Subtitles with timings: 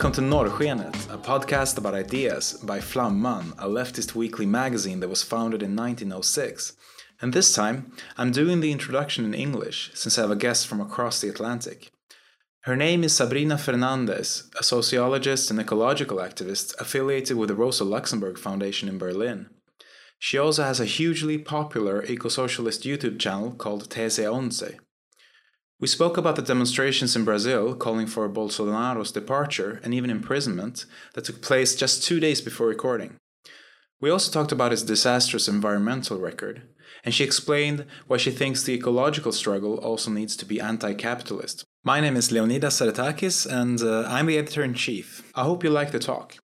[0.00, 5.22] Welcome to Norrskenet, a podcast about ideas by Flamman, a leftist weekly magazine that was
[5.22, 6.72] founded in 1906.
[7.20, 10.80] And this time, I'm doing the introduction in English, since I have a guest from
[10.80, 11.90] across the Atlantic.
[12.62, 18.38] Her name is Sabrina Fernandes, a sociologist and ecological activist affiliated with the Rosa Luxemburg
[18.38, 19.50] Foundation in Berlin.
[20.18, 24.78] She also has a hugely popular eco-socialist YouTube channel called Tese Onze.
[25.80, 30.84] We spoke about the demonstrations in Brazil calling for Bolsonaro's departure and even imprisonment
[31.14, 33.16] that took place just two days before recording.
[33.98, 36.68] We also talked about his disastrous environmental record,
[37.02, 41.64] and she explained why she thinks the ecological struggle also needs to be anti capitalist.
[41.82, 45.32] My name is Leonidas Aretakis, and uh, I'm the editor in chief.
[45.34, 46.36] I hope you like the talk.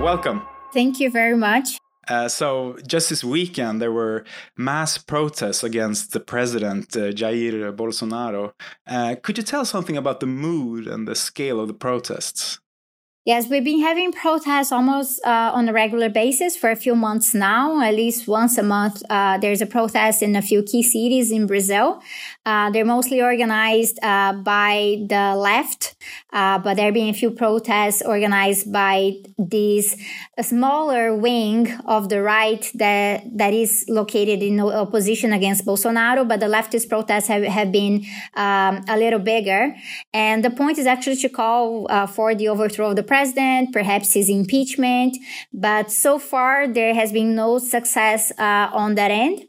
[0.00, 0.42] Welcome.
[0.72, 1.78] Thank you very much.
[2.08, 4.24] Uh, so, just this weekend, there were
[4.56, 8.52] mass protests against the president, uh, Jair Bolsonaro.
[8.86, 12.60] Uh, could you tell something about the mood and the scale of the protests?
[13.26, 17.34] Yes, we've been having protests almost uh, on a regular basis for a few months
[17.34, 17.82] now.
[17.82, 21.48] At least once a month, uh, there's a protest in a few key cities in
[21.48, 22.00] Brazil.
[22.46, 25.96] Uh, they're mostly organized uh, by the left,
[26.32, 29.96] uh, but there have been a few protests organized by this
[30.40, 36.26] smaller wing of the right that that is located in opposition against Bolsonaro.
[36.26, 39.74] But the leftist protests have, have been um, a little bigger,
[40.14, 43.72] and the point is actually to call uh, for the overthrow of the president president,
[43.72, 45.16] perhaps his impeachment.
[45.52, 49.44] But so far, there has been no success uh, on that end.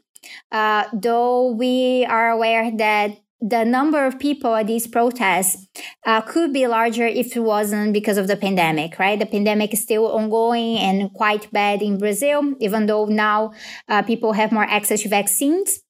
[0.52, 5.68] Uh, though we are aware that the number of people at these protests
[6.06, 9.18] uh, could be larger if it wasn't because of the pandemic, right?
[9.18, 13.52] The pandemic is still ongoing and quite bad in Brazil, even though now
[13.88, 15.80] uh, people have more access to vaccines.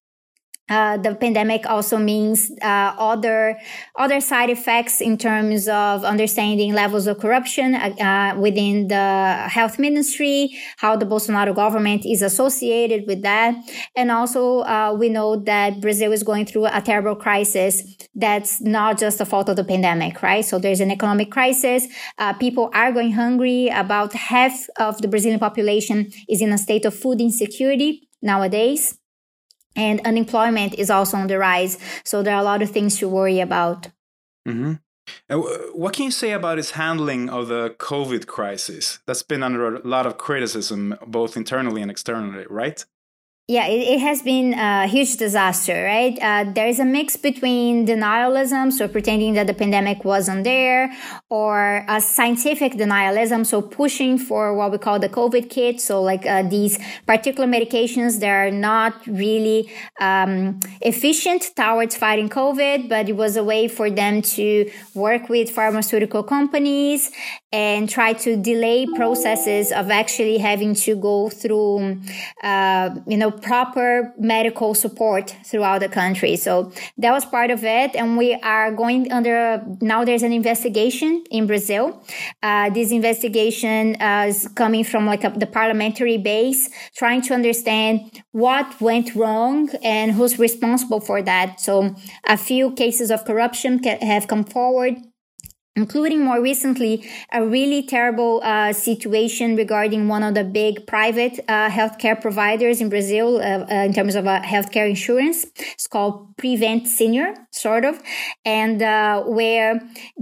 [0.69, 3.59] Uh, the pandemic also means uh, other
[3.97, 9.79] other side effects in terms of understanding levels of corruption uh, uh, within the health
[9.79, 13.55] ministry, how the Bolsonaro government is associated with that,
[13.97, 17.97] and also uh, we know that Brazil is going through a terrible crisis.
[18.15, 20.45] That's not just the fault of the pandemic, right?
[20.45, 21.87] So there's an economic crisis.
[22.39, 23.69] people are going hungry.
[23.69, 28.99] About half of the Brazilian population is in a state of food insecurity nowadays
[29.79, 31.79] and unemployment is also on the rise.
[32.05, 33.89] So there are a lot of things to worry about.
[34.47, 34.75] Mm-hmm.
[35.73, 38.99] What can you say about his handling of the COVID crisis?
[39.07, 42.85] That's been under a lot of criticism, both internally and externally, right?
[43.51, 46.19] Yeah, it, it, has been a huge disaster, right?
[46.21, 50.95] Uh, there is a mix between denialism, so pretending that the pandemic wasn't there,
[51.31, 56.27] or a scientific denialism, so pushing for what we call the COVID kit, so like
[56.27, 63.17] uh, these particular medications that are not really um, efficient towards fighting COVID, but it
[63.17, 67.11] was a way for them to work with pharmaceutical companies
[67.51, 71.99] and try to delay processes of actually having to go through,
[72.43, 76.37] uh, you know, proper medical support throughout the country.
[76.37, 77.95] So that was part of it.
[77.95, 82.05] And we are going under, now there's an investigation in Brazil.
[82.43, 88.23] Uh, this investigation uh, is coming from like a, the parliamentary base, trying to understand
[88.33, 91.61] what went wrong and who's responsible for that.
[91.61, 91.95] So
[92.27, 94.97] a few cases of corruption have come forward
[95.79, 96.95] including more recently
[97.33, 102.89] a really terrible uh, situation regarding one of the big private uh, healthcare providers in
[102.89, 105.39] Brazil uh, uh in terms of uh, healthcare insurance.
[105.77, 107.95] It's called Prevent Senior, sort of,
[108.45, 109.81] and uh, where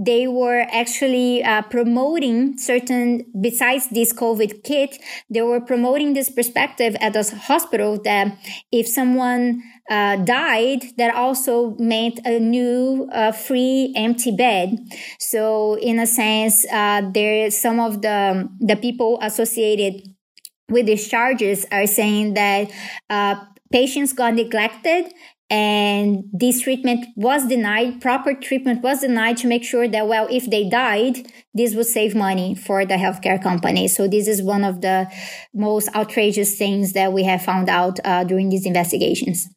[0.09, 1.43] they were actually
[1.75, 3.07] promoting certain,
[3.47, 4.91] besides this COVID kit,
[5.33, 8.27] they were promoting this perspective at the hospital that
[8.71, 14.77] if someone uh, died, that also meant a new uh, free empty bed.
[15.19, 20.01] So in a sense, uh, there some of the the people associated
[20.69, 22.71] with these charges are saying that
[23.09, 23.35] uh,
[23.71, 25.13] patients got neglected
[25.49, 30.49] and this treatment was denied proper treatment was denied to make sure that well if
[30.49, 31.15] they died
[31.53, 35.09] this would save money for the healthcare company so this is one of the
[35.53, 39.47] most outrageous things that we have found out uh, during these investigations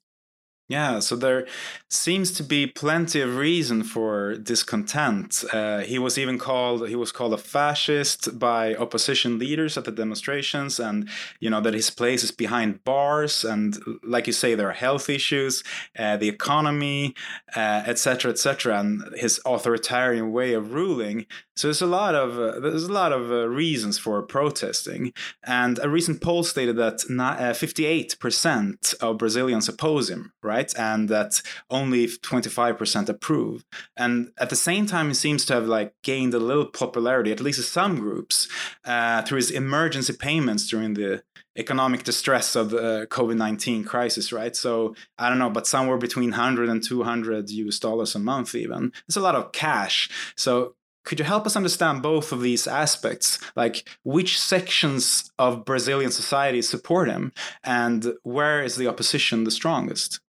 [0.71, 1.49] yeah, so there
[1.89, 5.43] seems to be plenty of reason for discontent.
[5.53, 9.91] Uh, he was even called he was called a fascist by opposition leaders at the
[9.91, 11.09] demonstrations, and
[11.41, 15.11] you know that his place is behind bars, and like you say, there are health
[15.11, 15.65] issues,
[15.99, 17.17] uh, the economy,
[17.57, 21.27] etc., uh, etc., et and his authoritarian way of ruling.
[21.61, 25.13] So there's a lot of uh, there's a lot of uh, reasons for protesting,
[25.45, 30.33] and a recent poll stated that 58% uh, of Brazilians oppose him.
[30.43, 30.73] Right?
[30.79, 33.67] And that only 25% approve.
[33.95, 37.43] And at the same time, he seems to have like gained a little popularity, at
[37.43, 38.49] least in some groups,
[38.87, 41.23] uh, through his emergency payments during the
[41.59, 44.57] economic distress of the COVID 19 crisis, right?
[44.57, 48.93] So I don't know, but somewhere between 100 and 200 US dollars a month, even.
[49.07, 50.09] It's a lot of cash.
[50.37, 50.75] So
[51.05, 53.39] could you help us understand both of these aspects?
[53.57, 57.33] Like which sections of Brazilian society support him
[57.65, 60.21] and where is the opposition the strongest?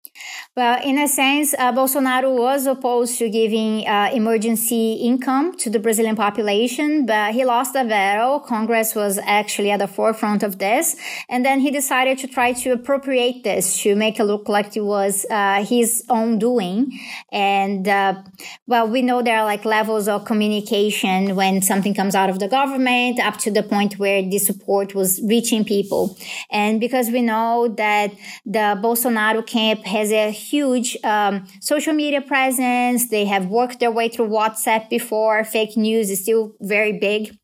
[0.57, 5.79] Well, in a sense, uh, Bolsonaro was opposed to giving uh, emergency income to the
[5.79, 8.41] Brazilian population, but he lost the battle.
[8.41, 10.97] Congress was actually at the forefront of this.
[11.29, 14.81] And then he decided to try to appropriate this to make it look like it
[14.83, 16.99] was uh, his own doing.
[17.31, 18.23] And, uh,
[18.67, 22.49] well, we know there are like levels of communication when something comes out of the
[22.49, 26.19] government up to the point where the support was reaching people.
[26.51, 28.11] And because we know that
[28.45, 33.09] the Bolsonaro camp has a huge um, social media presence.
[33.09, 35.45] They have worked their way through WhatsApp before.
[35.45, 37.37] Fake news is still very big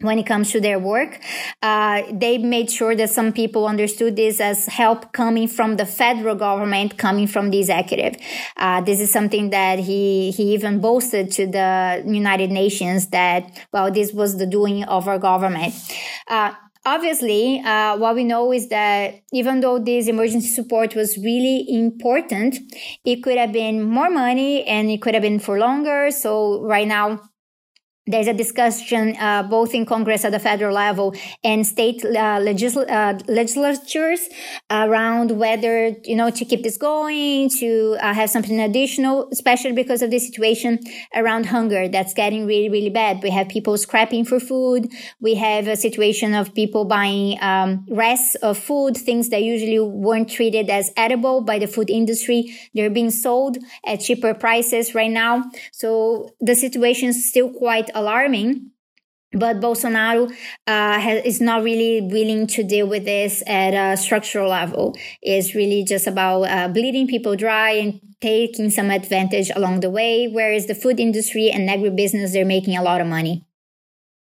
[0.00, 1.20] when it comes to their work.
[1.62, 6.34] Uh, they made sure that some people understood this as help coming from the federal
[6.34, 8.16] government, coming from the executive.
[8.56, 13.90] Uh, this is something that he, he even boasted to the United Nations that, well,
[13.90, 15.74] this was the doing of our government.
[16.28, 16.52] Uh,
[16.84, 22.56] obviously, uh, what we know is that even though this emergency support was really important,
[23.04, 26.10] it could have been more money and it could have been for longer.
[26.10, 27.20] So right now,
[28.06, 32.88] there's a discussion uh, both in Congress at the federal level and state uh, legisl-
[32.90, 34.28] uh, legislatures
[34.70, 40.02] around whether you know to keep this going, to uh, have something additional, especially because
[40.02, 40.78] of the situation
[41.14, 43.22] around hunger that's getting really really bad.
[43.22, 44.90] We have people scrapping for food.
[45.20, 50.28] We have a situation of people buying um, rests of food, things that usually weren't
[50.28, 52.54] treated as edible by the food industry.
[52.74, 55.44] They're being sold at cheaper prices right now.
[55.72, 58.70] So the situation is still quite alarming
[59.34, 60.30] but Bolsonaro
[60.66, 64.96] uh, has, is not really willing to deal with this at a structural level.
[65.22, 70.28] It's really just about uh, bleeding people dry and taking some advantage along the way.
[70.28, 73.44] Whereas the food industry and agribusiness, they're making a lot of money.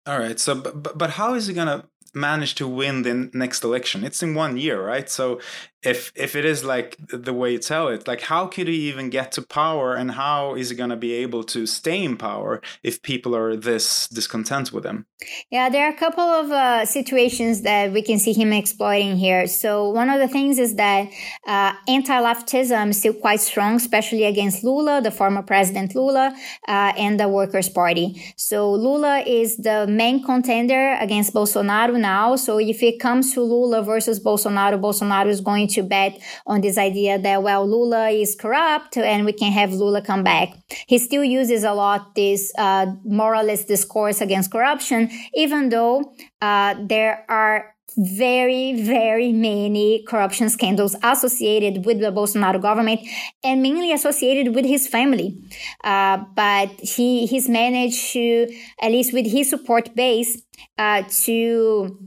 [0.07, 0.39] All right.
[0.39, 4.05] So, but, but how is he going to manage to win the next election?
[4.05, 5.09] It's in one year, right?
[5.09, 5.41] So
[5.83, 9.09] if if it is like the way you tell it like how could he even
[9.09, 12.61] get to power and how is he going to be able to stay in power
[12.83, 15.07] if people are this discontent with him?
[15.51, 19.47] Yeah there are a couple of uh, situations that we can see him exploiting here.
[19.47, 21.09] So one of the things is that
[21.47, 26.35] uh, anti-leftism is still quite strong especially against lula the former president lula
[26.69, 28.23] uh, and the workers party.
[28.37, 32.37] So lula is the main contender against bolsonaro now.
[32.37, 36.79] So if it comes to lula versus bolsonaro bolsonaro is going to bet on this
[36.79, 40.49] idea that, well, Lula is corrupt and we can have Lula come back.
[40.87, 47.25] He still uses a lot this uh, moralist discourse against corruption, even though uh, there
[47.29, 53.01] are very, very many corruption scandals associated with the Bolsonaro government
[53.43, 55.37] and mainly associated with his family.
[55.83, 58.47] Uh, but he, he's managed to,
[58.81, 60.41] at least with his support base,
[60.79, 61.99] uh, to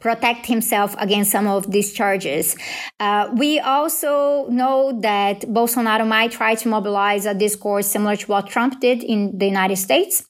[0.00, 2.56] protect himself against some of these charges.
[2.98, 8.48] Uh, we also know that Bolsonaro might try to mobilize a discourse similar to what
[8.48, 10.24] Trump did in the United States.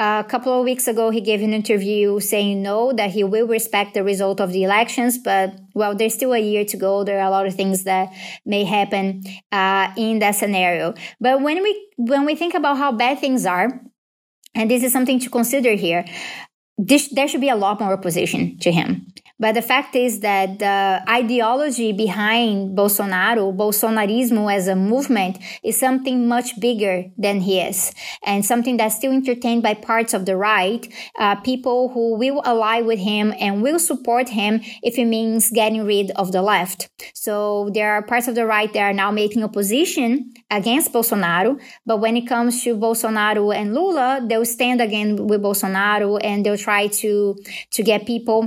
[0.00, 3.46] Uh, a couple of weeks ago, he gave an interview saying no, that he will
[3.46, 7.04] respect the result of the elections, but well, there's still a year to go.
[7.04, 8.12] There are a lot of things that
[8.44, 10.94] may happen uh, in that scenario.
[11.20, 13.80] But when we when we think about how bad things are,
[14.54, 16.04] and this is something to consider here
[16.78, 19.06] this, there should be a lot more opposition to him.
[19.40, 26.28] But the fact is that the ideology behind Bolsonaro, Bolsonarismo as a movement, is something
[26.28, 27.92] much bigger than he is,
[28.24, 30.86] and something that's still entertained by parts of the right,
[31.18, 35.84] uh, people who will ally with him and will support him if it means getting
[35.84, 36.88] rid of the left.
[37.12, 41.98] So there are parts of the right that are now making opposition against Bolsonaro, but
[41.98, 46.82] when it comes to Bolsonaro and Lula, they'll stand again with Bolsonaro and they'll try
[47.02, 47.36] to
[47.76, 48.38] to get people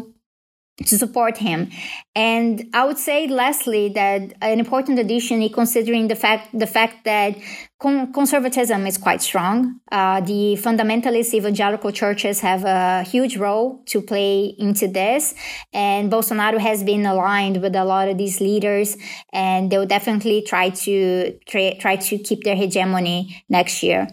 [0.86, 1.70] to support him.
[2.16, 7.04] And I would say, lastly, that an important addition is considering the fact the fact
[7.06, 7.36] that
[7.80, 9.80] con- conservatism is quite strong.
[9.92, 15.34] Uh, the fundamentalist evangelical churches have a huge role to play into this,
[15.74, 18.98] and Bolsonaro has been aligned with a lot of these leaders,
[19.34, 24.08] and they'll definitely try to try, try to keep their hegemony next year.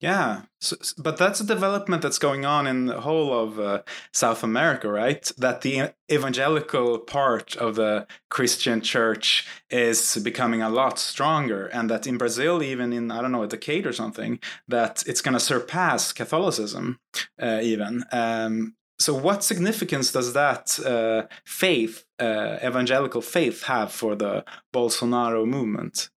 [0.00, 3.82] Yeah, so, but that's a development that's going on in the whole of uh,
[4.12, 5.30] South America, right?
[5.38, 12.06] That the evangelical part of the Christian church is becoming a lot stronger, and that
[12.06, 15.40] in Brazil, even in I don't know a decade or something, that it's going to
[15.40, 16.98] surpass Catholicism,
[17.40, 18.04] uh, even.
[18.12, 25.46] Um, so, what significance does that uh, faith, uh, evangelical faith, have for the Bolsonaro
[25.46, 26.08] movement?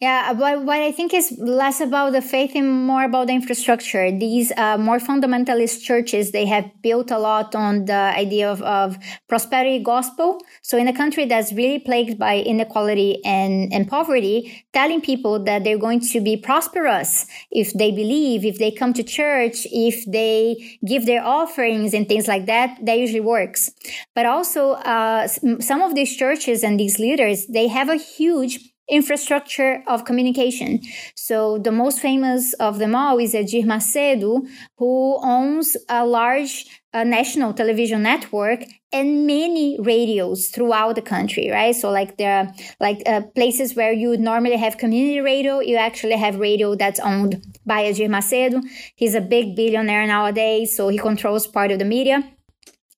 [0.00, 4.10] Yeah, but what I think is less about the faith and more about the infrastructure.
[4.10, 8.98] These uh, more fundamentalist churches, they have built a lot on the idea of, of
[9.28, 10.40] prosperity gospel.
[10.62, 15.64] So in a country that's really plagued by inequality and, and poverty, telling people that
[15.64, 20.78] they're going to be prosperous if they believe, if they come to church, if they
[20.84, 23.70] give their offerings and things like that, that usually works.
[24.14, 25.28] But also, uh,
[25.60, 28.58] some of these churches and these leaders, they have a huge
[28.88, 30.80] infrastructure of communication.
[31.14, 34.46] So the most famous of them all is Edir Macedo,
[34.76, 41.74] who owns a large national television network and many radios throughout the country, right?
[41.74, 45.76] So like there are like uh, places where you would normally have community radio, you
[45.76, 48.62] actually have radio that's owned by Edir Macedo.
[48.96, 52.22] He's a big billionaire nowadays, so he controls part of the media.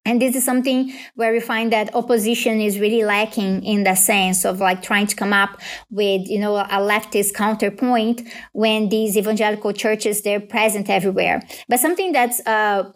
[0.07, 4.45] And this is something where we find that opposition is really lacking in the sense
[4.45, 9.73] of like trying to come up with, you know, a leftist counterpoint when these evangelical
[9.73, 11.43] churches, they're present everywhere.
[11.69, 12.93] But something that's, uh,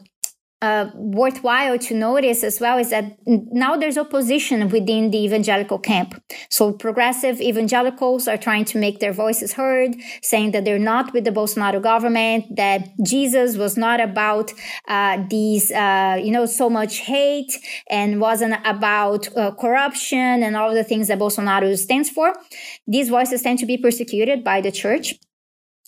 [0.60, 6.20] uh, worthwhile to notice as well is that now there's opposition within the evangelical camp.
[6.50, 11.24] So progressive evangelicals are trying to make their voices heard, saying that they're not with
[11.24, 14.52] the Bolsonaro government, that Jesus was not about
[14.88, 17.52] uh, these, uh, you know, so much hate
[17.88, 22.34] and wasn't about uh, corruption and all the things that Bolsonaro stands for.
[22.86, 25.14] These voices tend to be persecuted by the church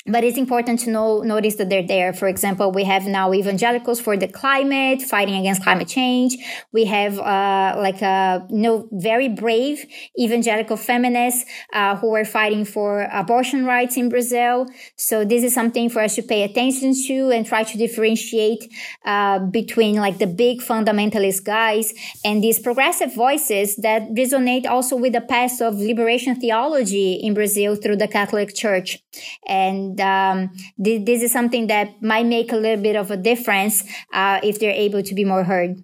[0.06, 2.12] but it's important to know notice that they're there.
[2.12, 6.36] For example, we have now evangelicals for the climate, fighting against climate change.
[6.72, 9.84] We have uh, like a uh, you know very brave
[10.18, 14.66] evangelical feminists uh, who are fighting for abortion rights in Brazil.
[14.96, 18.72] So this is something for us to pay attention to and try to differentiate
[19.04, 21.92] uh, between like the big fundamentalist guys
[22.24, 27.76] and these progressive voices that resonate also with the past of liberation theology in Brazil
[27.76, 28.98] through the Catholic Church
[29.46, 30.50] and and um,
[30.82, 34.58] th- this is something that might make a little bit of a difference uh, if
[34.58, 35.76] they're able to be more heard.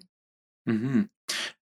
[0.67, 1.03] Mm-hmm.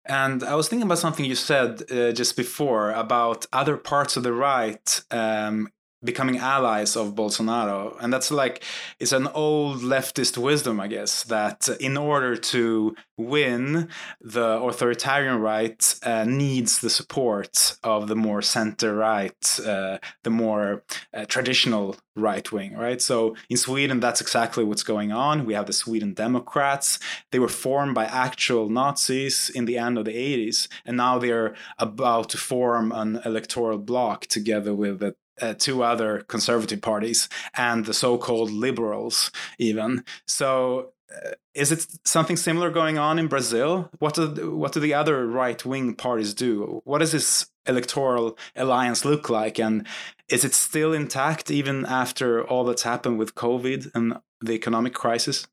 [0.07, 4.23] And I was thinking about something you said uh, just before about other parts of
[4.23, 5.69] the right um,
[6.05, 7.97] becoming allies of Bolsonaro.
[8.01, 8.63] And that's like,
[9.01, 13.89] it's an old leftist wisdom, I guess, that in order to win,
[14.21, 20.85] the authoritarian right uh, needs the support of the more center right, uh, the more
[21.13, 23.01] uh, traditional right wing, right?
[23.01, 25.45] So in Sweden, that's exactly what's going on.
[25.45, 26.99] We have the Sweden Democrats.
[27.33, 31.55] They were formed by actual Nazis in the end of the 80s, and now they're
[31.79, 37.87] about to form an electoral bloc together with the uh, two other conservative parties and
[37.87, 40.05] the so-called liberals even.
[40.27, 43.91] So uh, is it something similar going on in brazil?
[43.99, 46.81] What do what do the other right-wing parties do?
[46.85, 49.59] What does this electoral alliance look like?
[49.59, 49.87] And
[50.29, 55.47] is it still intact even after all that's happened with covid and the economic crisis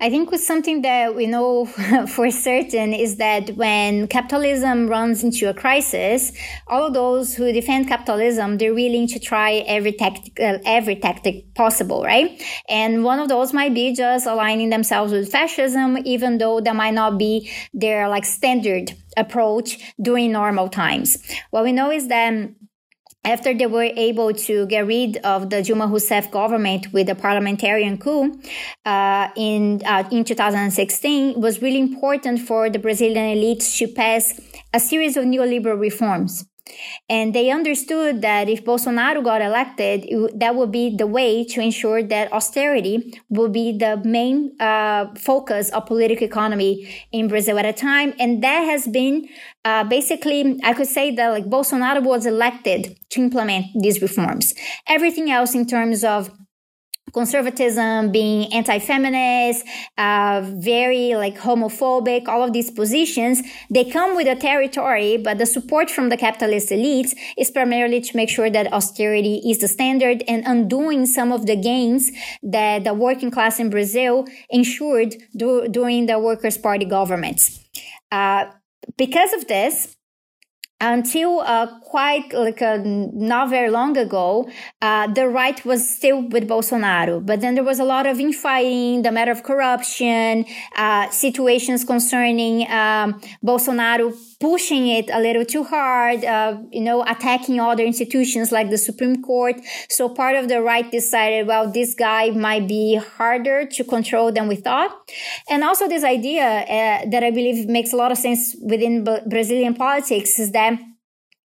[0.00, 1.64] I think with something that we know
[2.08, 6.32] for certain is that when capitalism runs into a crisis,
[6.66, 11.54] all of those who defend capitalism, they're willing to try every tactic, uh, every tactic
[11.54, 12.42] possible, right?
[12.68, 16.94] And one of those might be just aligning themselves with fascism, even though that might
[16.94, 21.16] not be their like standard approach during normal times.
[21.50, 22.50] What we know is that
[23.24, 27.98] after they were able to get rid of the Dilma Rousseff government with a parliamentarian
[27.98, 28.40] coup
[28.84, 34.40] uh, in uh, in 2016, it was really important for the Brazilian elites to pass
[34.72, 36.44] a series of neoliberal reforms.
[37.10, 41.60] And they understood that if Bolsonaro got elected, it, that would be the way to
[41.60, 47.66] ensure that austerity would be the main uh, focus of political economy in Brazil at
[47.66, 48.14] a time.
[48.18, 49.28] And that has been
[49.64, 54.54] uh, basically, I could say that like Bolsonaro was elected to implement these reforms.
[54.86, 56.30] Everything else in terms of
[57.12, 59.64] conservatism, being anti-feminist,
[59.96, 63.40] uh, very like homophobic, all of these positions,
[63.70, 68.16] they come with a territory, but the support from the capitalist elites is primarily to
[68.16, 72.10] make sure that austerity is the standard and undoing some of the gains
[72.42, 77.60] that the working class in Brazil ensured do- during the Workers' Party governments.
[78.10, 78.46] Uh,
[78.96, 79.96] because of this,
[80.80, 84.48] until uh, quite like uh, not very long ago,
[84.82, 87.24] uh, the right was still with Bolsonaro.
[87.24, 90.44] But then there was a lot of infighting, the matter of corruption,
[90.76, 97.58] uh, situations concerning um, Bolsonaro pushing it a little too hard, uh, you know, attacking
[97.60, 99.56] other institutions like the Supreme Court.
[99.88, 104.46] So part of the right decided, well, this guy might be harder to control than
[104.46, 104.90] we thought.
[105.48, 109.72] And also this idea uh, that I believe makes a lot of sense within Brazilian
[109.74, 110.73] politics is that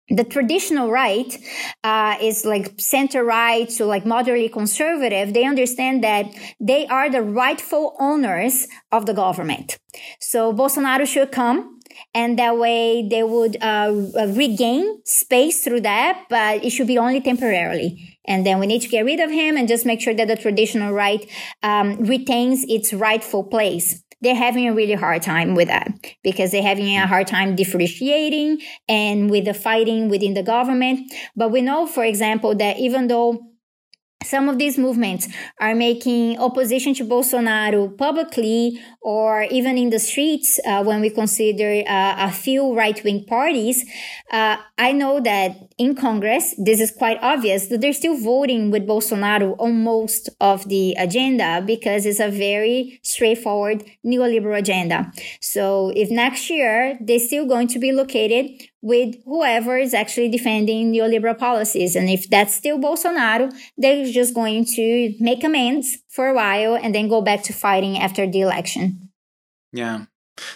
[0.09, 1.37] the traditional right
[1.83, 6.25] uh, is like center right to like moderately conservative they understand that
[6.59, 9.77] they are the rightful owners of the government.
[10.19, 11.79] So bolsonaro should come
[12.13, 13.91] and that way they would uh,
[14.35, 18.17] regain space through that but it should be only temporarily.
[18.27, 20.35] And then we need to get rid of him and just make sure that the
[20.35, 21.29] traditional right
[21.63, 25.87] um, retains its rightful place they're having a really hard time with that
[26.23, 31.13] because they're having a hard time differentiating and with the fighting within the government.
[31.35, 33.54] But we know for example that even though
[34.25, 35.27] some of these movements
[35.59, 41.83] are making opposition to Bolsonaro publicly or even in the streets uh, when we consider
[41.87, 43.85] uh, a few right wing parties.
[44.31, 48.87] Uh, I know that in Congress, this is quite obvious that they're still voting with
[48.87, 55.11] Bolsonaro on most of the agenda because it's a very straightforward neoliberal agenda.
[55.41, 58.49] So if next year they're still going to be located
[58.85, 61.95] with whoever is actually defending neoliberal policies.
[61.95, 66.93] And if that's still Bolsonaro, they're just going to make amends for a while and
[66.93, 69.09] then go back to fighting after the election.
[69.73, 70.05] Yeah.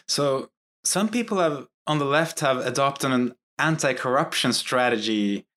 [0.07, 0.51] So
[0.83, 5.47] some people have on the left have adopted an anti-corruption strategy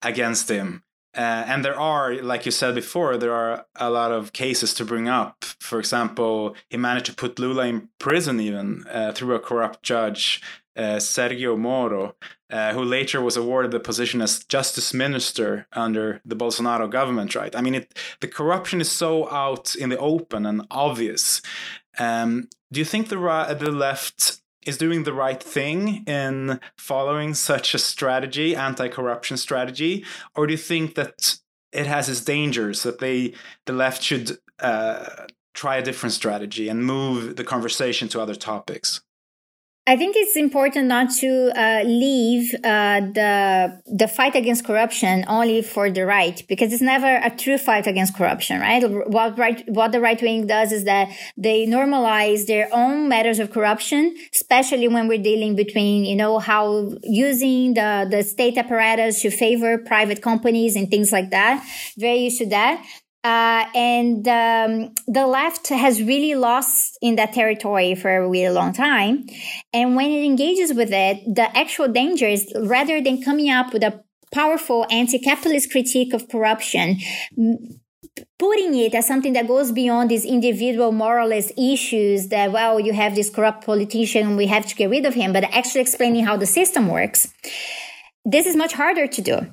[0.00, 0.84] against him.
[1.14, 4.86] Uh, and there are, like you said before, there are a lot of cases to
[4.86, 5.44] bring up.
[5.60, 10.40] For example, he managed to put Lula in prison even uh, through a corrupt judge
[10.76, 12.14] uh, Sergio Moro,
[12.50, 17.34] uh, who later was awarded the position as justice minister under the Bolsonaro government.
[17.34, 17.54] Right?
[17.54, 21.42] I mean, it, the corruption is so out in the open and obvious.
[21.98, 23.16] Um, do you think the
[23.58, 30.46] the left is doing the right thing in following such a strategy, anti-corruption strategy, or
[30.46, 31.38] do you think that
[31.72, 33.34] it has its dangers that they
[33.66, 39.00] the left should uh, try a different strategy and move the conversation to other topics?
[39.84, 45.60] I think it's important not to uh, leave uh, the the fight against corruption only
[45.60, 48.84] for the right because it's never a true fight against corruption, right?
[48.88, 53.50] What right what the right wing does is that they normalize their own matters of
[53.50, 59.32] corruption, especially when we're dealing between you know how using the the state apparatus to
[59.32, 61.60] favor private companies and things like that.
[61.98, 62.84] Very used to that.
[63.24, 68.72] Uh, and um, the left has really lost in that territory for a really long
[68.72, 69.24] time.
[69.72, 73.84] And when it engages with it, the actual danger is rather than coming up with
[73.84, 76.98] a powerful anti-capitalist critique of corruption,
[78.38, 83.14] putting it as something that goes beyond these individual moralist issues that, well, you have
[83.14, 86.46] this corrupt politician, we have to get rid of him, but actually explaining how the
[86.46, 87.32] system works.
[88.24, 89.52] This is much harder to do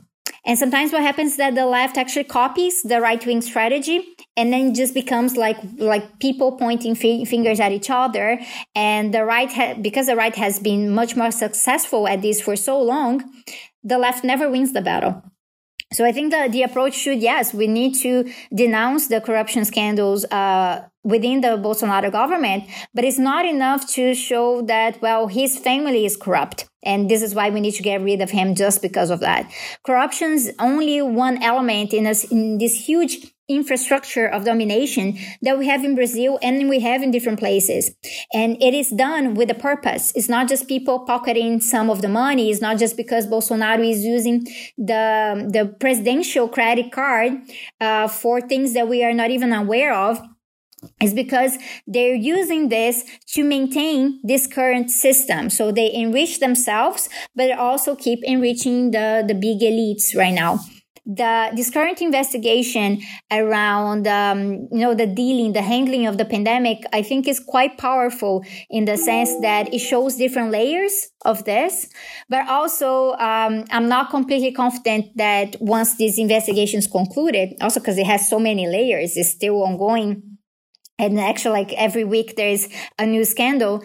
[0.50, 4.52] and sometimes what happens is that the left actually copies the right wing strategy and
[4.52, 8.40] then just becomes like like people pointing f- fingers at each other.
[8.74, 12.56] And the right ha- because the right has been much more successful at this for
[12.56, 13.24] so long
[13.84, 15.22] the left never wins the battle
[15.92, 20.24] so I think that the approach should, yes, we need to denounce the corruption scandals
[20.26, 26.06] uh, within the Bolsonaro government, but it's not enough to show that, well, his family
[26.06, 26.70] is corrupt.
[26.84, 29.52] And this is why we need to get rid of him just because of that.
[29.84, 35.84] Corruption is only one element in, in this huge infrastructure of domination that we have
[35.84, 37.92] in Brazil and we have in different places.
[38.34, 40.14] And it is done with a purpose.
[40.16, 42.52] It's not just people pocketing some of the money.
[42.52, 44.46] It's not just because Bolsonaro is using
[44.78, 47.34] the, the presidential credit card
[47.82, 50.22] uh, for things that we are not even aware of
[51.02, 51.58] is because
[51.88, 55.50] they're using this to maintain this current system.
[55.50, 60.60] So they enrich themselves, but also keep enriching the, the big elites right now.
[61.12, 66.84] The, this current investigation around, um, you know, the dealing, the handling of the pandemic,
[66.94, 71.90] I think is quite powerful in the sense that it shows different layers of this.
[72.30, 77.98] But also, um, I'm not completely confident that once this investigation is concluded, also because
[77.98, 80.38] it has so many layers, it's still ongoing
[81.00, 82.68] and actually like every week there's
[83.00, 83.84] a new scandal.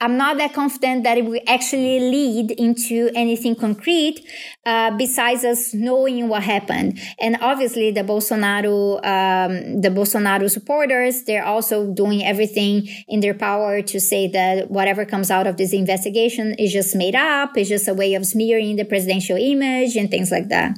[0.00, 4.26] I'm not that confident that it will actually lead into anything concrete
[4.66, 6.98] uh, besides us knowing what happened.
[7.20, 13.82] And obviously the bolsonaro um, the bolsonaro supporters they're also doing everything in their power
[13.82, 17.88] to say that whatever comes out of this investigation is just made up it's just
[17.88, 20.76] a way of smearing the presidential image and things like that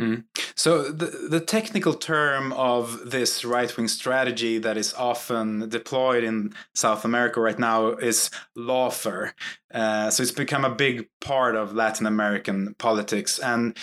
[0.00, 0.24] Mm.
[0.54, 6.54] So the the technical term of this right wing strategy that is often deployed in
[6.74, 9.32] South America right now is lawfare.
[9.72, 13.38] Uh, so it's become a big part of Latin American politics.
[13.38, 13.76] And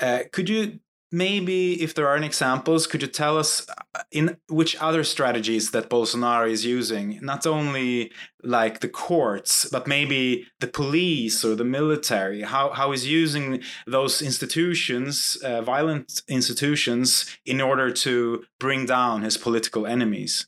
[0.00, 0.78] uh, could you
[1.12, 5.70] maybe if there are any examples could you tell us uh, in which other strategies
[5.70, 7.18] that bolsonaro is using?
[7.22, 12.42] Not only like the courts but maybe the police or the military.
[12.42, 19.36] How, how he's using those institutions uh, violent institutions in order to bring down his
[19.36, 20.46] political enemies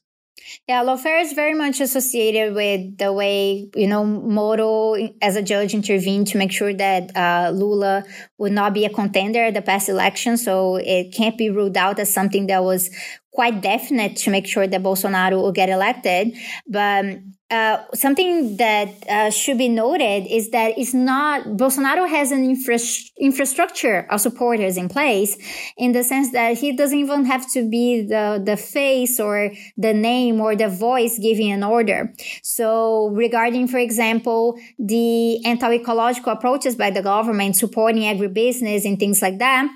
[0.66, 5.74] yeah, lawfare is very much associated with the way, you know, Moro as a judge
[5.74, 8.04] intervened to make sure that uh, Lula
[8.38, 10.36] would not be a contender at the past election.
[10.36, 12.90] So it can't be ruled out as something that was
[13.32, 16.36] quite definite to make sure that Bolsonaro will get elected.
[16.66, 17.18] But
[17.50, 22.78] uh, something that uh, should be noted is that it's not Bolsonaro has an infra-
[23.18, 25.38] infrastructure of supporters in place
[25.78, 29.94] in the sense that he doesn't even have to be the the face or the
[29.94, 32.12] name or the voice giving an order.
[32.42, 39.38] So regarding, for example, the anti-ecological approaches by the government supporting agribusiness and things like
[39.38, 39.70] that,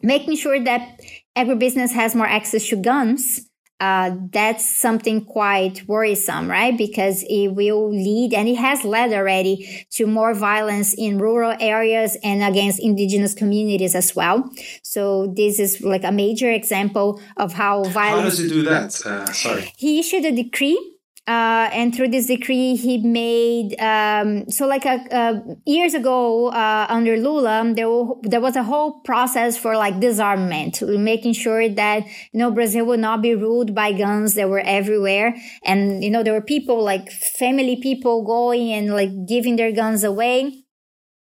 [0.00, 1.00] making sure that
[1.36, 3.50] agribusiness has more access to guns
[3.84, 6.76] uh, that's something quite worrisome, right?
[6.76, 12.16] Because it will lead, and it has led already to more violence in rural areas
[12.24, 14.50] and against indigenous communities as well.
[14.82, 18.22] So this is like a major example of how violence.
[18.22, 19.04] How does he do that?
[19.04, 19.70] Uh, sorry.
[19.76, 20.93] He issued a decree
[21.26, 26.86] uh, and through this decree, he made um, so like a, a years ago uh,
[26.90, 27.88] under Lula, there
[28.22, 33.00] there was a whole process for like disarmament, making sure that you know Brazil would
[33.00, 35.34] not be ruled by guns that were everywhere,
[35.64, 40.04] and you know there were people like family people going and like giving their guns
[40.04, 40.63] away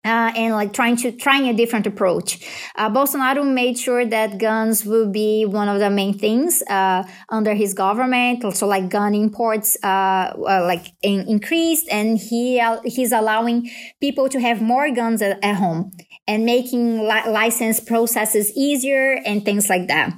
[0.04, 2.48] uh, and like trying to trying a different approach.
[2.76, 7.54] Uh, Bolsonaro made sure that guns will be one of the main things uh, under
[7.54, 8.44] his government.
[8.44, 14.40] Also, like gun imports, uh, uh, like in, increased, and he he's allowing people to
[14.40, 15.92] have more guns at, at home
[16.32, 20.14] and making li- license processes easier and things like that.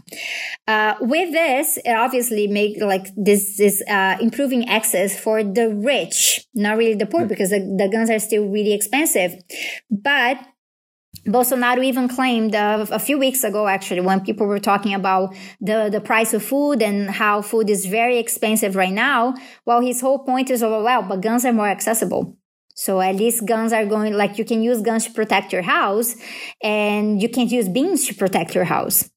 [0.68, 6.46] Uh, with this, it obviously make like this is uh, improving access for the rich,
[6.54, 7.30] not really the poor, mm-hmm.
[7.30, 9.34] because the, the guns are still really expensive.
[9.90, 10.38] But
[11.26, 15.90] Bolsonaro even claimed uh, a few weeks ago, actually, when people were talking about the,
[15.92, 19.34] the price of food and how food is very expensive right now.
[19.66, 22.38] Well, his whole point is, oh, well, but guns are more accessible.
[22.76, 26.16] So at least guns are going, like you can use guns to protect your house
[26.62, 29.10] and you can't use beans to protect your house.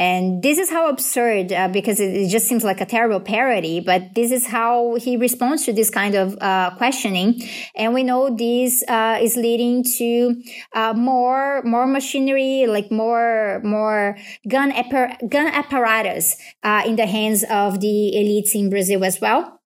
[0.00, 3.80] And this is how absurd, uh, because it, it, just seems like a terrible parody,
[3.80, 7.42] but this is how he responds to this kind of uh, questioning.
[7.74, 10.40] And we know this uh, is leading to
[10.72, 17.42] uh, more, more machinery, like more, more gun, appar- gun apparatus uh, in the hands
[17.50, 19.57] of the elites in Brazil as well.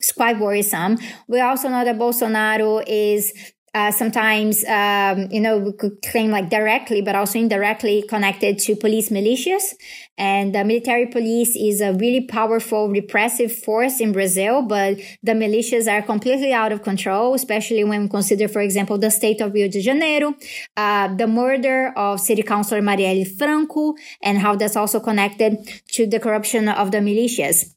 [0.00, 0.98] It's quite worrisome.
[1.26, 3.32] We also know that Bolsonaro is
[3.74, 8.74] uh, sometimes, um, you know, we could claim like directly, but also indirectly connected to
[8.74, 9.74] police militias.
[10.16, 15.86] And the military police is a really powerful repressive force in Brazil, but the militias
[15.90, 19.68] are completely out of control, especially when we consider, for example, the state of Rio
[19.68, 20.34] de Janeiro,
[20.76, 25.58] uh, the murder of city councilor Marielle Franco, and how that's also connected
[25.92, 27.74] to the corruption of the militias.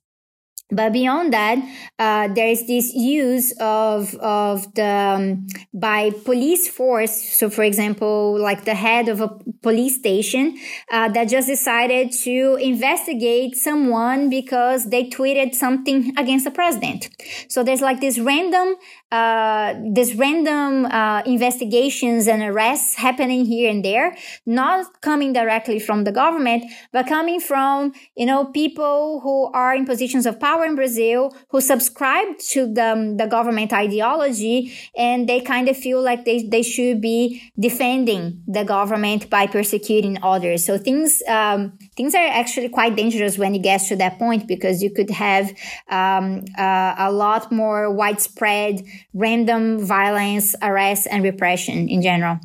[0.71, 1.57] But beyond that,
[1.99, 7.11] uh, there is this use of of the um, by police force.
[7.11, 9.29] So, for example, like the head of a
[9.61, 10.57] police station
[10.91, 17.09] uh, that just decided to investigate someone because they tweeted something against the president.
[17.49, 18.75] So there's like this random
[19.11, 26.05] uh, this random uh, investigations and arrests happening here and there, not coming directly from
[26.05, 30.75] the government, but coming from you know people who are in positions of power in
[30.75, 36.43] Brazil who subscribe to the, the government ideology, and they kind of feel like they
[36.43, 40.65] they should be defending the government by persecuting others.
[40.65, 44.81] So things um, things are actually quite dangerous when it gets to that point because
[44.81, 45.53] you could have
[45.87, 48.81] um, uh, a lot more widespread
[49.13, 52.39] random violence, arrest, and repression in general.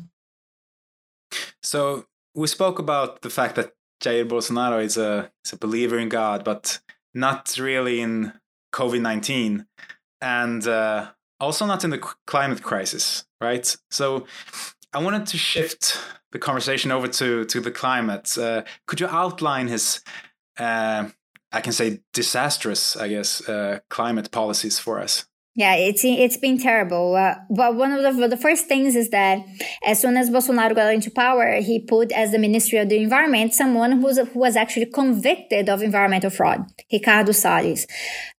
[1.63, 6.09] So we spoke about the fact that Jair Bolsonaro is a is a believer in
[6.09, 6.79] God, but
[7.15, 8.33] not really in
[8.73, 9.65] COVID 19,
[10.21, 13.75] and uh, also not in the climate crisis, right?
[13.89, 14.27] So
[14.93, 15.99] I wanted to shift
[16.31, 18.37] the conversation over to, to the climate.
[18.37, 20.01] Uh, could you outline his,
[20.57, 21.09] uh,
[21.51, 25.25] I can say, disastrous, I guess, uh, climate policies for us?
[25.57, 27.15] Yeah, it's it's been terrible.
[27.15, 29.39] Uh, but one of the, the first things is that
[29.83, 33.51] as soon as Bolsonaro got into power, he put as the Ministry of the Environment
[33.55, 36.59] someone who was, who was actually convicted of environmental fraud,
[36.93, 37.87] Ricardo Salles.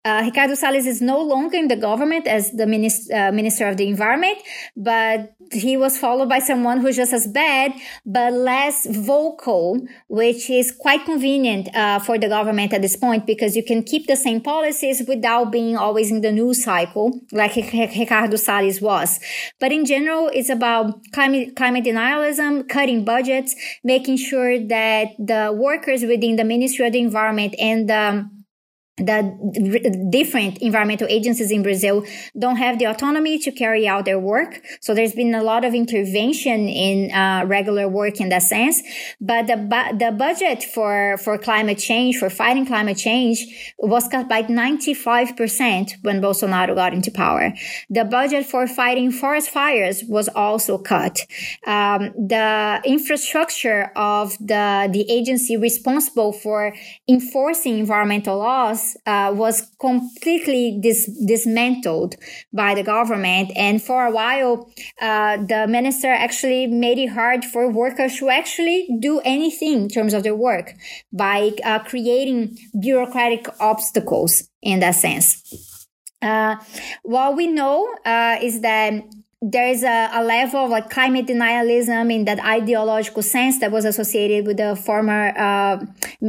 [0.04, 3.76] Uh, Ricardo Salles is no longer in the government as the minister, uh, Minister of
[3.76, 4.38] the Environment,
[4.76, 7.72] but he was followed by someone who's just as bad
[8.06, 13.56] but less vocal, which is quite convenient uh, for the government at this point because
[13.56, 18.36] you can keep the same policies without being always in the news cycle like Ricardo
[18.36, 19.20] Salles was.
[19.60, 26.02] But in general, it's about climate, climate denialism, cutting budgets, making sure that the workers
[26.02, 28.30] within the Ministry of the Environment and the
[28.98, 32.04] the different environmental agencies in Brazil
[32.38, 34.60] don't have the autonomy to carry out their work.
[34.80, 38.82] So there's been a lot of intervention in uh, regular work in that sense.
[39.20, 43.46] But the bu- the budget for for climate change for fighting climate change
[43.78, 47.52] was cut by 95 percent when Bolsonaro got into power.
[47.90, 51.20] The budget for fighting forest fires was also cut.
[51.66, 56.74] Um, the infrastructure of the the agency responsible for
[57.08, 62.16] enforcing environmental laws uh, was completely dis- dismantled
[62.52, 63.52] by the government.
[63.56, 64.70] And for a while,
[65.00, 70.14] uh, the minister actually made it hard for workers to actually do anything in terms
[70.14, 70.74] of their work
[71.12, 75.86] by uh, creating bureaucratic obstacles in that sense.
[76.20, 76.56] Uh,
[77.02, 78.92] what we know uh, is that
[79.40, 83.84] there is a, a, level of like climate denialism in that ideological sense that was
[83.84, 85.78] associated with the former uh,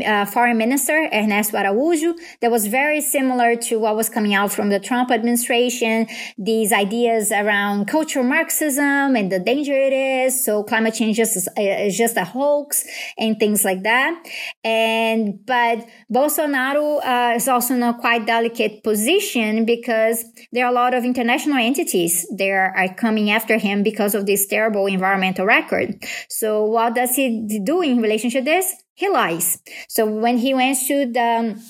[0.06, 4.70] uh, foreign minister Ernesto Araújo that was very similar to what was coming out from
[4.70, 6.06] the Trump administration
[6.38, 11.98] these ideas around cultural Marxism and the danger it is so climate change is, is
[11.98, 12.86] just a hoax
[13.18, 14.24] and things like that.
[14.64, 20.76] And but Bolsonaro uh, is also in a quite delicate position because there are a
[20.76, 22.28] lot of international entities.
[22.30, 26.04] There are coming after him because of this terrible environmental record.
[26.30, 28.76] So what does he do in relation to this?
[28.94, 29.62] He lies.
[29.88, 31.62] So when he went to the um,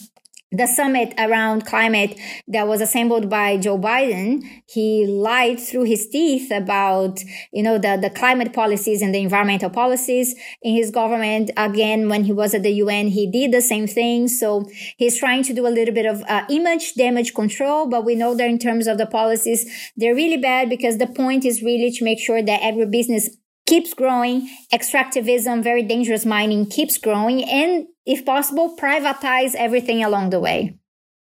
[0.51, 6.49] the summit around climate that was assembled by Joe Biden, he lied through his teeth
[6.51, 10.33] about, you know, the, the climate policies and the environmental policies
[10.63, 11.51] in his government.
[11.55, 14.27] Again, when he was at the UN, he did the same thing.
[14.27, 18.15] So he's trying to do a little bit of uh, image damage control, but we
[18.15, 21.91] know that in terms of the policies, they're really bad because the point is really
[21.91, 23.29] to make sure that every business
[23.69, 24.49] keeps growing.
[24.73, 27.43] Extractivism, very dangerous mining keeps growing.
[27.43, 30.75] And if possible, privatize everything along the way.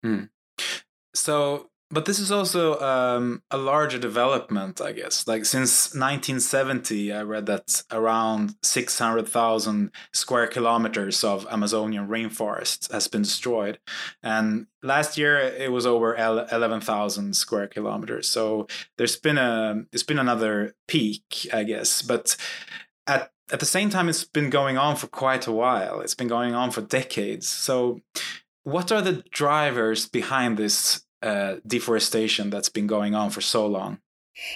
[0.02, 0.24] Hmm.
[1.14, 5.28] So, but this is also um, a larger development, I guess.
[5.28, 13.20] Like since 1970, I read that around 600,000 square kilometers of Amazonian rainforest has been
[13.20, 13.78] destroyed,
[14.22, 18.26] and last year it was over 11,000 square kilometers.
[18.30, 22.00] So there's been a it's been another peak, I guess.
[22.00, 22.34] But
[23.06, 26.00] at at the same time, it's been going on for quite a while.
[26.00, 27.46] It's been going on for decades.
[27.46, 28.00] So,
[28.64, 33.98] what are the drivers behind this uh, deforestation that's been going on for so long?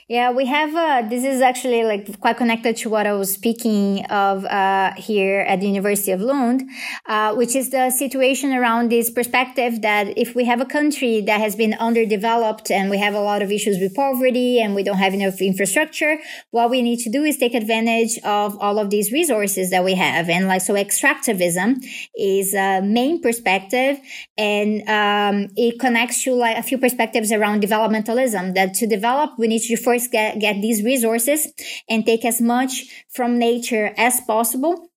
[0.08, 0.74] Yeah, we have.
[0.74, 5.40] Uh, this is actually like quite connected to what I was speaking of uh, here
[5.40, 6.62] at the University of Lund,
[7.04, 11.40] uh, which is the situation around this perspective that if we have a country that
[11.40, 14.96] has been underdeveloped and we have a lot of issues with poverty and we don't
[14.96, 16.18] have enough infrastructure,
[16.52, 19.94] what we need to do is take advantage of all of these resources that we
[19.94, 20.30] have.
[20.30, 21.84] And like so, extractivism
[22.16, 23.98] is a main perspective,
[24.38, 28.54] and um, it connects to like a few perspectives around developmentalism.
[28.54, 31.48] That to develop, we need to first get, get these resources
[31.88, 34.90] and take as much from nature as possible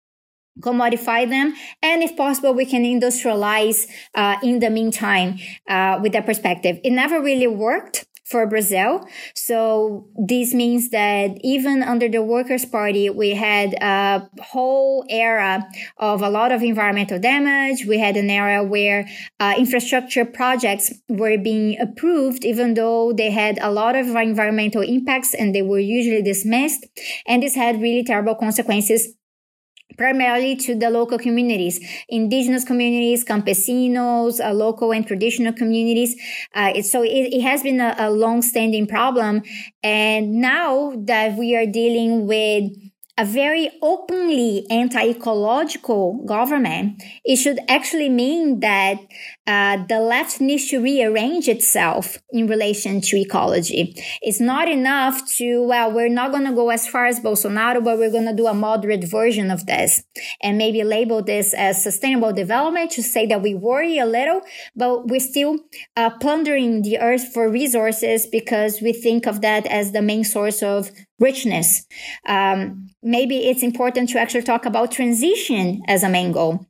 [0.60, 6.26] commodify them and if possible we can industrialize uh, in the meantime uh, with that
[6.26, 6.80] perspective.
[6.82, 9.06] It never really worked for Brazil.
[9.34, 16.22] So this means that even under the Workers' Party, we had a whole era of
[16.22, 17.86] a lot of environmental damage.
[17.86, 19.08] We had an era where
[19.40, 25.32] uh, infrastructure projects were being approved, even though they had a lot of environmental impacts
[25.34, 26.84] and they were usually dismissed.
[27.26, 29.14] And this had really terrible consequences
[29.96, 36.14] primarily to the local communities, indigenous communities, campesinos, uh, local and traditional communities.
[36.54, 39.42] Uh, so it, it, has been a, a long-standing problem.
[39.82, 42.70] And now that we are dealing with
[43.18, 48.96] a very openly anti-ecological government, it should actually mean that
[49.48, 53.94] uh, the left needs to rearrange itself in relation to ecology.
[54.20, 57.96] It's not enough to, well, we're not going to go as far as Bolsonaro, but
[57.96, 60.02] we're going to do a moderate version of this
[60.42, 64.42] and maybe label this as sustainable development to say that we worry a little,
[64.76, 65.58] but we're still
[65.96, 70.62] uh, plundering the earth for resources because we think of that as the main source
[70.62, 71.86] of richness.
[72.26, 76.66] Um, maybe it's important to actually talk about transition as a main goal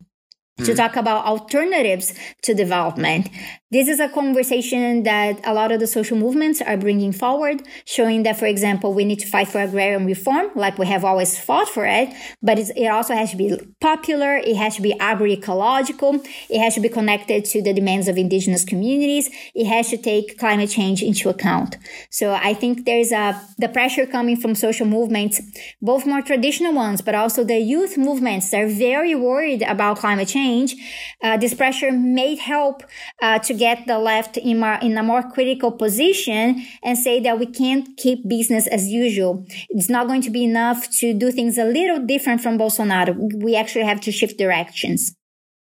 [0.58, 0.74] to mm-hmm.
[0.74, 3.28] talk about alternatives to development
[3.70, 8.22] this is a conversation that a lot of the social movements are bringing forward, showing
[8.22, 11.68] that, for example, we need to fight for agrarian reform, like we have always fought
[11.68, 12.08] for it,
[12.42, 14.36] but it also has to be popular.
[14.36, 16.26] It has to be agroecological.
[16.48, 19.28] It has to be connected to the demands of indigenous communities.
[19.54, 21.76] It has to take climate change into account.
[22.08, 25.42] So I think there's a, the pressure coming from social movements,
[25.82, 30.28] both more traditional ones, but also the youth movements that are very worried about climate
[30.28, 30.74] change.
[31.22, 32.82] Uh, this pressure may help
[33.20, 37.46] uh, to get the left in, in a more critical position and say that we
[37.46, 39.44] can't keep business as usual.
[39.70, 43.14] It's not going to be enough to do things a little different from Bolsonaro.
[43.42, 45.14] We actually have to shift directions.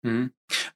[0.05, 0.27] Mm-hmm.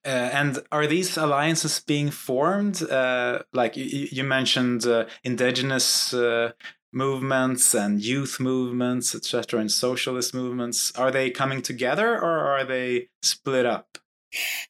[0.05, 2.83] Uh, and are these alliances being formed?
[2.83, 6.53] Uh, like you, you mentioned, uh, indigenous uh,
[6.93, 10.93] movements and youth movements, etc., and socialist movements.
[10.97, 13.99] Are they coming together or are they split up?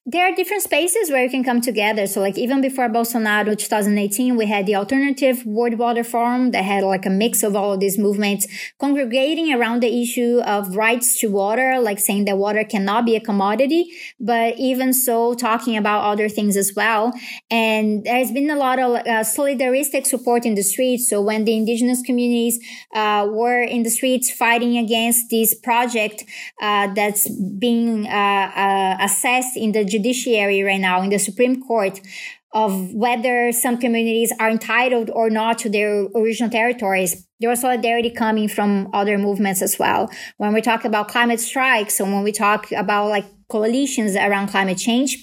[0.04, 2.06] There are different spaces where you can come together.
[2.08, 6.82] So, like even before Bolsonaro 2018, we had the Alternative World Water Forum that had
[6.82, 8.46] like a mix of all of these movements
[8.80, 13.20] congregating around the issue of rights to water, like saying that water cannot be a
[13.20, 17.12] commodity, but even so, talking about other things as well.
[17.50, 21.08] And there's been a lot of uh, solidaristic support in the streets.
[21.08, 22.58] So, when the indigenous communities
[22.94, 26.24] uh, were in the streets fighting against this project
[26.60, 28.96] uh, that's being uh,
[29.56, 32.00] in the judiciary right now, in the Supreme Court,
[32.54, 37.26] of whether some communities are entitled or not to their original territories.
[37.40, 40.10] There was solidarity coming from other movements as well.
[40.36, 44.78] When we talk about climate strikes, and when we talk about like coalitions around climate
[44.78, 45.16] change,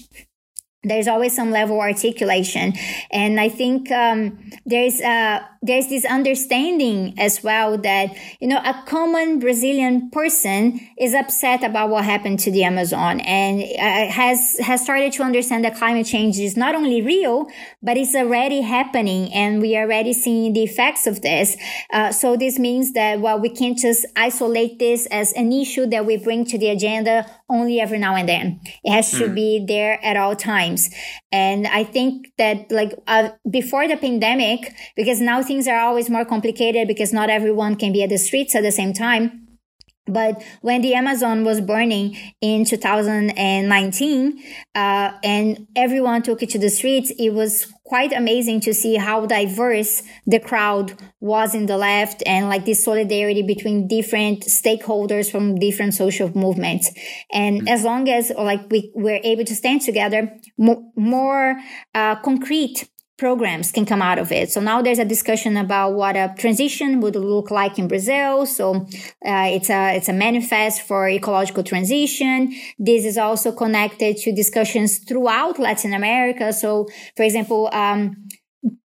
[0.84, 2.74] there's always some level of articulation.
[3.12, 8.82] And I think um, there's uh, there's this understanding as well that you know a
[8.88, 14.82] common Brazilian person is upset about what happened to the Amazon and uh, has has
[14.82, 17.48] started to understand that climate change is not only real
[17.84, 21.58] but it's already happening and we are already seeing the effects of this.
[21.92, 26.06] Uh, so this means that well we can't just isolate this as an issue that
[26.06, 28.60] we bring to the agenda only every now and then.
[28.84, 29.36] It has to mm.
[29.36, 30.90] be there at all times.
[31.32, 36.26] And I think that like uh, before the pandemic, because now things are always more
[36.26, 39.48] complicated because not everyone can be at the streets at the same time.
[40.10, 44.44] But when the Amazon was burning in 2019,
[44.76, 49.26] uh, and everyone took it to the streets, it was quite amazing to see how
[49.26, 55.56] diverse the crowd was in the left and like this solidarity between different stakeholders from
[55.56, 56.92] different social movements.
[57.34, 57.68] And mm-hmm.
[57.68, 61.60] as long as like we were able to stand together, more, more
[61.96, 62.88] uh, concrete
[63.20, 64.52] programs can come out of it.
[64.52, 68.46] So now there's a discussion about what a transition would look like in Brazil.
[68.46, 68.88] So
[69.32, 72.54] uh, it's a it's a manifest for ecological transition.
[72.80, 76.54] This is also connected to discussions throughout Latin America.
[76.54, 77.70] So, for example.
[77.74, 78.28] Um,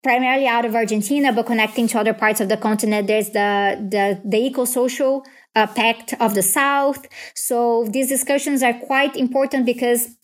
[0.04, 3.52] primarily out of Argentina, but connecting to other parts of the continent, there's the
[3.94, 5.24] the, the eco-social
[5.56, 7.06] uh, pact of the South.
[7.36, 10.16] So these discussions are quite important because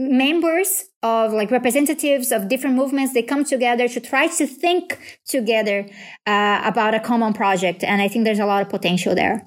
[0.00, 5.86] members of like representatives of different movements they come together to try to think together
[6.26, 9.44] uh, about a common project and i think there's a lot of potential there.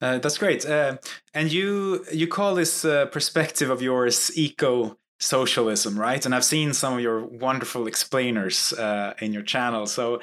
[0.00, 0.64] Uh, that's great.
[0.64, 0.96] Uh,
[1.34, 6.24] and you you call this uh, perspective of yours eco socialism right?
[6.26, 9.86] And i've seen some of your wonderful explainers uh, in your channel.
[9.86, 10.20] So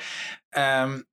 [0.55, 1.03] um,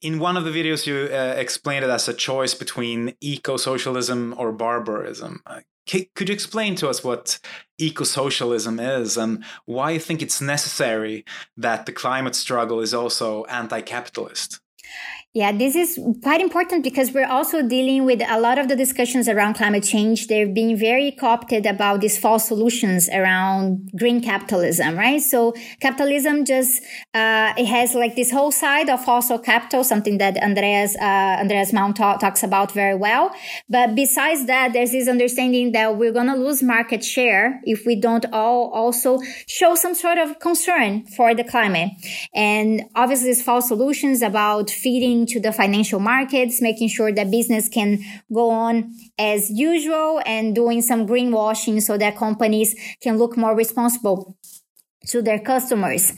[0.00, 4.52] in one of the videos you uh, explained it as a choice between eco-socialism or
[4.52, 5.42] barbarism
[5.88, 7.38] could you explain to us what
[7.78, 11.24] eco-socialism is and why you think it's necessary
[11.56, 14.60] that the climate struggle is also anti-capitalist?
[15.38, 19.28] Yeah, this is quite important because we're also dealing with a lot of the discussions
[19.28, 20.26] around climate change.
[20.26, 25.22] They're being very co-opted about these false solutions around green capitalism, right?
[25.22, 26.82] So capitalism just,
[27.14, 31.70] uh, it has like this whole side of fossil capital, something that Andreas, uh, Andreas
[31.70, 33.30] Malm ta- talks about very well.
[33.68, 37.94] But besides that, there's this understanding that we're going to lose market share if we
[37.94, 41.90] don't all also show some sort of concern for the climate.
[42.34, 47.68] And obviously, these false solutions about feeding into the financial markets, making sure that business
[47.68, 47.98] can
[48.32, 54.36] go on as usual and doing some greenwashing so that companies can look more responsible
[55.06, 56.12] to their customers.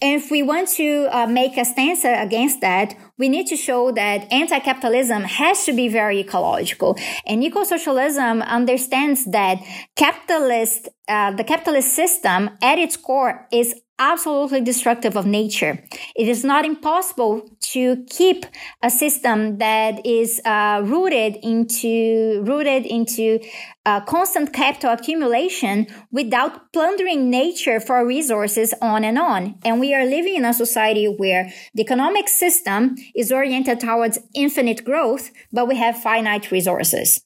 [0.00, 4.32] If we want to uh, make a stance against that, we need to show that
[4.32, 6.96] anti-capitalism has to be very ecological.
[7.26, 9.58] And eco-socialism understands that
[9.96, 15.82] capitalist, uh, the capitalist system at its core is absolutely destructive of nature.
[16.14, 18.46] It is not impossible to keep
[18.82, 23.40] a system that is uh, rooted into rooted into
[23.84, 29.56] uh, constant capital accumulation without plundering nature for resources on and on.
[29.64, 34.84] And we are living in a society where the economic system is oriented towards infinite
[34.84, 37.20] growth, but we have finite resources.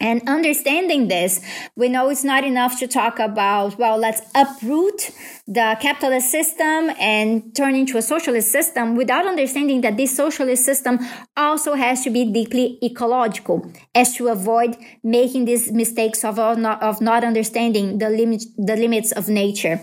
[0.00, 1.40] And understanding this,
[1.76, 5.10] we know it's not enough to talk about, well, let's uproot
[5.46, 10.98] the capitalist system and turn into a socialist system without understanding that this socialist system
[11.36, 17.00] also has to be deeply ecological as to avoid making these mistakes of not, of
[17.00, 19.80] not understanding the limit, the limits of nature.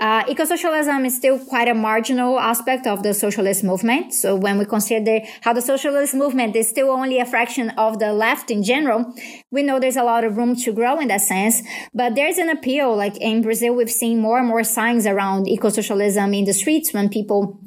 [0.00, 4.12] Uh, eco-socialism is still quite a marginal aspect of the socialist movement.
[4.12, 8.12] So when we consider how the socialist movement is still only a fraction of the
[8.12, 9.14] left in general,
[9.56, 11.62] we know there's a lot of room to grow in that sense,
[11.94, 12.94] but there's an appeal.
[12.94, 17.08] Like in Brazil, we've seen more and more signs around eco-socialism in the streets when
[17.08, 17.58] people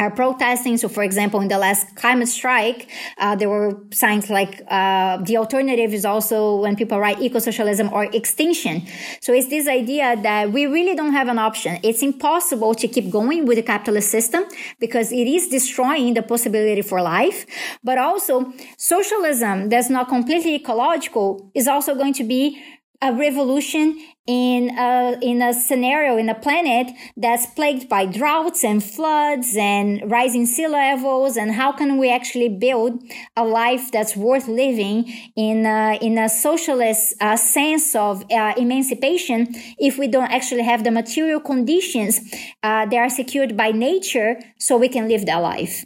[0.00, 0.78] are protesting.
[0.78, 2.88] So, for example, in the last climate strike,
[3.18, 8.04] uh, there were signs like uh, the alternative is also when people write eco-socialism or
[8.04, 8.82] extinction.
[9.20, 11.78] So, it's this idea that we really don't have an option.
[11.82, 14.44] It's impossible to keep going with the capitalist system
[14.80, 17.46] because it is destroying the possibility for life.
[17.84, 22.58] But also, socialism that's not completely ecological is also going to be
[23.02, 28.84] a revolution in a, in a scenario, in a planet that's plagued by droughts and
[28.84, 31.36] floods and rising sea levels.
[31.36, 33.02] And how can we actually build
[33.36, 39.48] a life that's worth living in a, in a socialist uh, sense of uh, emancipation
[39.78, 42.20] if we don't actually have the material conditions
[42.62, 45.84] uh, that are secured by nature so we can live that life?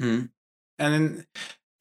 [0.00, 0.28] Mm.
[0.78, 1.26] And then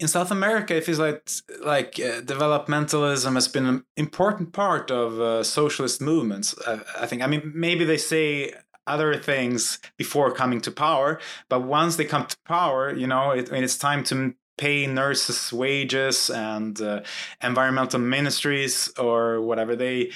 [0.02, 1.30] in South America, it feels like
[1.64, 6.58] like uh, developmentalism has been an important part of uh, socialist movements.
[6.68, 7.22] Uh, I think.
[7.22, 8.54] I mean, maybe they say
[8.88, 13.52] other things before coming to power, but once they come to power, you know, it,
[13.52, 17.02] it's time to pay nurses wages and uh,
[17.44, 20.12] environmental ministries or whatever they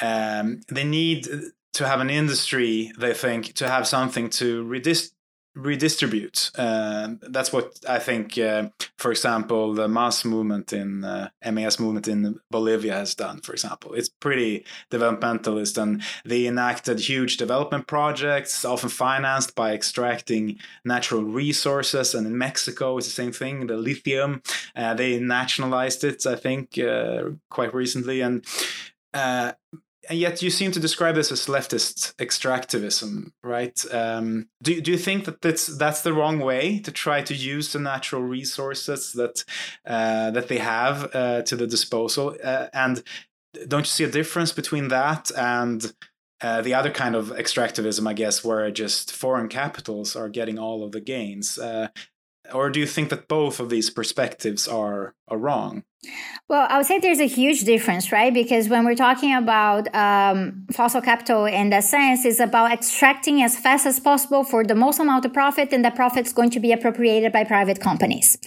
[0.00, 1.28] um, they need
[1.74, 2.90] to have an industry.
[2.98, 5.12] They think to have something to redist
[5.56, 6.50] redistribute.
[6.54, 8.38] Uh, that's what I think.
[8.38, 13.40] Uh, for example, the MAS movement in uh, MAS movement in Bolivia has done.
[13.40, 20.58] For example, it's pretty developmentalist, and they enacted huge development projects, often financed by extracting
[20.84, 22.14] natural resources.
[22.14, 23.66] And in Mexico, it's the same thing.
[23.66, 24.42] The lithium,
[24.76, 26.26] uh, they nationalized it.
[26.26, 28.44] I think uh, quite recently, and
[29.14, 29.52] uh,
[30.08, 33.84] and yet you seem to describe this as leftist extractivism, right?
[33.92, 37.72] Um, do, do you think that that's that's the wrong way to try to use
[37.72, 39.44] the natural resources that
[39.86, 42.36] uh, that they have uh, to the disposal?
[42.42, 43.02] Uh, and
[43.68, 45.94] don't you see a difference between that and
[46.42, 50.84] uh, the other kind of extractivism, I guess, where just foreign capitals are getting all
[50.84, 51.58] of the gains?
[52.52, 55.84] Or do you think that both of these perspectives are, are wrong?
[56.48, 58.32] Well, I would say there's a huge difference, right?
[58.32, 63.58] Because when we're talking about um, fossil capital in that sense, it's about extracting as
[63.58, 66.60] fast as possible for the most amount of profit, and the profit is going to
[66.60, 68.38] be appropriated by private companies.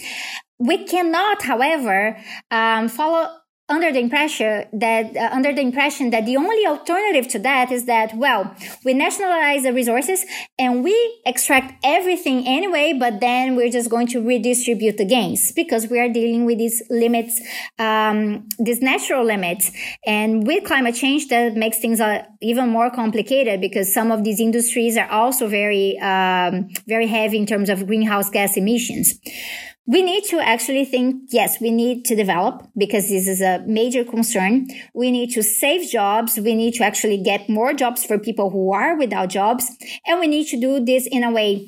[0.57, 2.17] We cannot, however,
[2.51, 3.29] um, follow
[3.69, 7.85] under the impression that uh, under the impression that the only alternative to that is
[7.85, 8.53] that well
[8.83, 10.25] we nationalize the resources
[10.57, 10.95] and we
[11.25, 16.09] extract everything anyway but then we're just going to redistribute the gains because we are
[16.09, 17.41] dealing with these limits
[17.77, 19.71] um, these natural limits.
[20.05, 24.39] And with climate change that makes things uh, even more complicated because some of these
[24.39, 29.19] industries are also very um, very heavy in terms of greenhouse gas emissions
[29.89, 34.03] we need to actually think, yes, we need to develop because this is a major
[34.03, 34.67] concern.
[34.93, 36.37] We need to save jobs.
[36.37, 39.75] We need to actually get more jobs for people who are without jobs.
[40.05, 41.67] And we need to do this in a way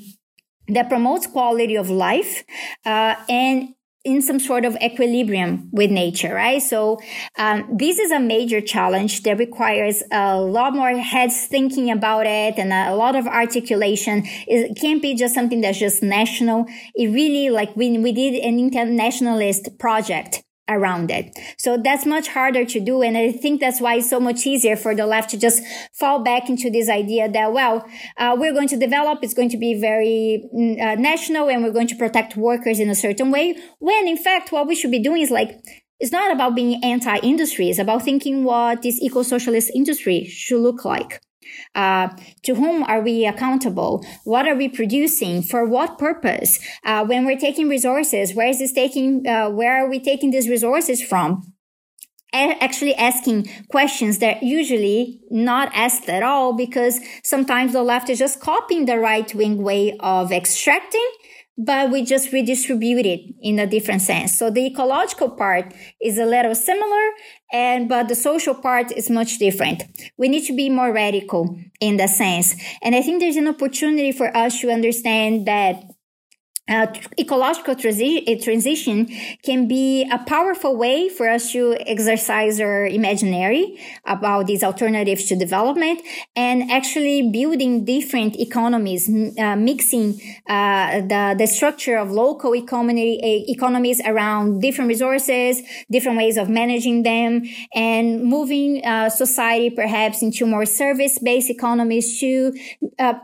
[0.67, 2.43] that promotes quality of life
[2.86, 3.69] uh, and
[4.04, 6.62] in some sort of equilibrium with nature, right?
[6.62, 6.99] So
[7.38, 12.58] um, this is a major challenge that requires a lot more heads thinking about it
[12.58, 14.24] and a lot of articulation.
[14.47, 16.66] It can't be just something that's just national.
[16.95, 21.38] It really like we we did an internationalist project around it.
[21.57, 23.01] So that's much harder to do.
[23.01, 25.61] And I think that's why it's so much easier for the left to just
[25.93, 27.86] fall back into this idea that, well,
[28.17, 31.72] uh, we're going to develop, it's going to be very mm, uh, national and we're
[31.72, 33.57] going to protect workers in a certain way.
[33.80, 35.59] When in fact, what we should be doing is like,
[35.99, 37.69] it's not about being anti-industry.
[37.69, 41.22] It's about thinking what this eco-socialist industry should look like.
[41.76, 42.10] Uh,
[42.43, 44.06] to whom are we accountable?
[44.24, 45.41] What are we producing?
[45.41, 46.60] For what purpose?
[46.86, 49.28] Uh, when we're taking resources, where is this taking?
[49.28, 51.54] Uh, where are we taking these resources from?
[52.34, 58.39] actually asking questions that usually not asked at all because sometimes the left is just
[58.39, 61.12] copying the right wing way of extracting
[61.64, 64.38] but we just redistribute it in a different sense.
[64.38, 67.05] So the ecological part is a little similar
[67.53, 69.84] and but the social part is much different.
[70.18, 72.55] We need to be more radical in that sense.
[72.82, 75.84] And I think there's an opportunity for us to understand that
[76.72, 76.88] uh,
[77.19, 79.07] ecological transi- uh, transition
[79.43, 85.36] can be a powerful way for us to exercise our imaginary about these alternatives to
[85.36, 85.99] development
[86.36, 93.51] and actually building different economies, uh, mixing uh, the, the structure of local economy, uh,
[93.51, 95.61] economies around different resources,
[95.91, 97.43] different ways of managing them,
[97.76, 102.53] and moving uh, society perhaps into more service-based economies to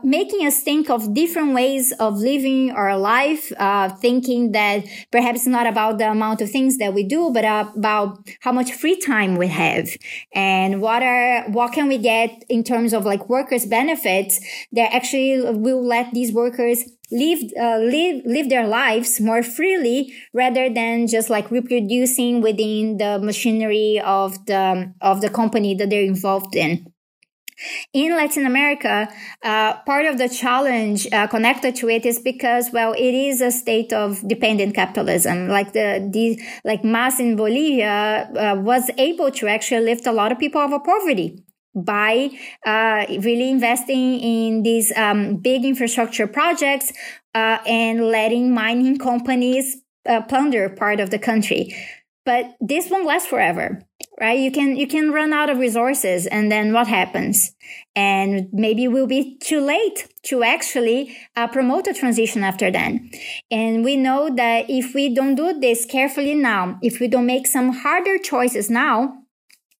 [0.04, 5.46] making us think of different ways of living our life life, uh, thinking that perhaps
[5.46, 9.36] not about the amount of things that we do, but about how much free time
[9.36, 9.88] we have
[10.34, 14.40] and what are, what can we get in terms of like workers benefits
[14.72, 20.68] that actually will let these workers live, uh, live, live their lives more freely rather
[20.72, 26.54] than just like reproducing within the machinery of the, of the company that they're involved
[26.54, 26.86] in.
[27.92, 29.08] In Latin America,
[29.42, 33.50] uh, part of the challenge uh, connected to it is because, well, it is a
[33.50, 35.48] state of dependent capitalism.
[35.48, 40.32] Like the, the like MAS in Bolivia uh, was able to actually lift a lot
[40.32, 41.44] of people out of poverty
[41.74, 42.30] by
[42.66, 46.92] uh, really investing in these um, big infrastructure projects
[47.34, 49.76] uh, and letting mining companies
[50.08, 51.74] uh, plunder part of the country.
[52.24, 53.82] But this won't last forever
[54.20, 54.38] right?
[54.38, 57.52] You can you can run out of resources and then what happens?
[57.94, 63.10] And maybe it will be too late to actually uh, promote a transition after then.
[63.50, 67.46] And we know that if we don't do this carefully now if we don't make
[67.46, 69.18] some harder choices now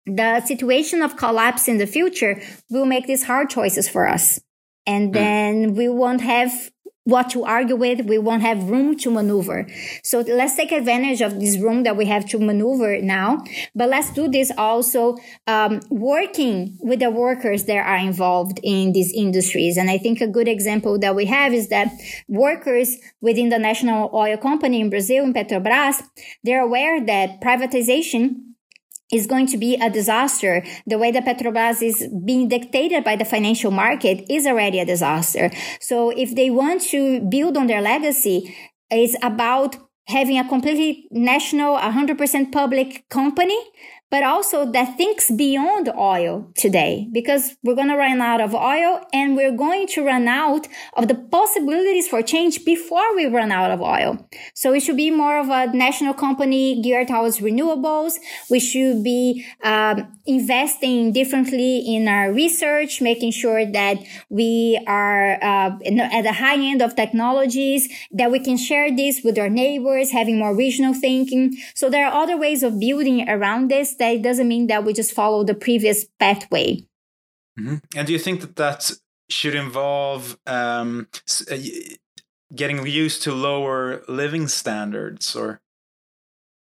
[0.08, 4.40] the situation of collapse in the future will make these hard choices for us.
[4.86, 5.12] And hmm.
[5.12, 6.70] then we won't have
[7.08, 8.02] what to argue with.
[8.02, 9.66] We won't have room to maneuver.
[10.04, 13.44] So let's take advantage of this room that we have to maneuver now.
[13.74, 19.10] But let's do this also um, working with the workers that are involved in these
[19.14, 19.78] industries.
[19.78, 21.88] And I think a good example that we have is that
[22.28, 26.02] workers within the national oil company in Brazil, in Petrobras,
[26.44, 28.47] they're aware that privatization
[29.12, 30.64] is going to be a disaster.
[30.86, 35.50] The way that Petrobras is being dictated by the financial market is already a disaster.
[35.80, 38.54] So if they want to build on their legacy,
[38.90, 43.58] it's about having a completely national, 100% public company
[44.10, 49.00] but also that thinks beyond oil today because we're going to run out of oil
[49.12, 53.70] and we're going to run out of the possibilities for change before we run out
[53.70, 54.26] of oil.
[54.54, 58.14] So it should be more of a national company geared towards renewables.
[58.50, 63.98] We should be um, investing differently in our research, making sure that
[64.30, 69.38] we are uh, at the high end of technologies, that we can share this with
[69.38, 71.56] our neighbors, having more regional thinking.
[71.74, 74.92] So there are other ways of building around this that it doesn't mean that we
[74.92, 76.82] just follow the previous pathway.
[77.58, 77.76] Mm-hmm.
[77.96, 78.90] And do you think that that
[79.28, 81.08] should involve um,
[81.50, 81.56] uh,
[82.54, 85.60] getting used to lower living standards or?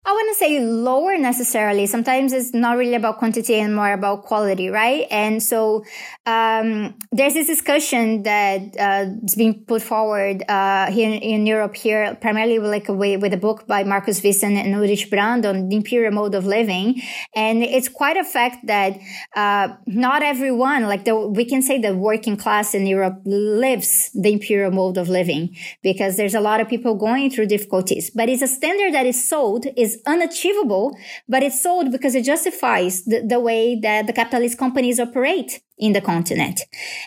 [0.06, 1.86] I wouldn't say lower necessarily.
[1.86, 5.06] Sometimes it's not really about quantity and more about quality, right?
[5.12, 5.84] And so
[6.30, 9.06] um, there's this discussion that uh,
[9.36, 13.34] being put forward uh, here in, in, Europe, here primarily with like a way, with
[13.34, 17.02] a book by Markus Wissen and Ulrich Brand on the imperial mode of living,
[17.36, 18.98] and it's quite a fact that
[19.36, 24.32] uh, not everyone, like the we can say the working class in Europe lives the
[24.32, 28.42] imperial mode of living because there's a lot of people going through difficulties, but it's
[28.42, 30.96] a standard that is sold is is unachievable,
[31.28, 35.94] but it's sold because it justifies the, the way that the capitalist companies operate in
[35.94, 36.62] the continent.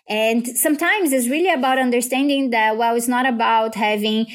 [0.09, 4.27] And sometimes it's really about understanding that, while it's not about having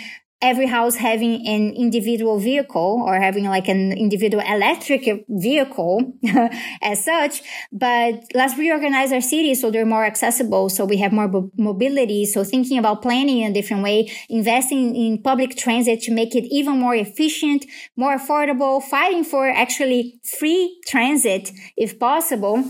[0.42, 6.14] every house having an individual vehicle or having like an individual electric vehicle
[6.82, 7.42] as such.
[7.72, 10.70] But let's reorganize our cities so they're more accessible.
[10.70, 12.26] So we have more mobility.
[12.26, 16.44] So thinking about planning in a different way, investing in public transit to make it
[16.52, 17.66] even more efficient,
[17.96, 22.64] more affordable, fighting for actually free transit if possible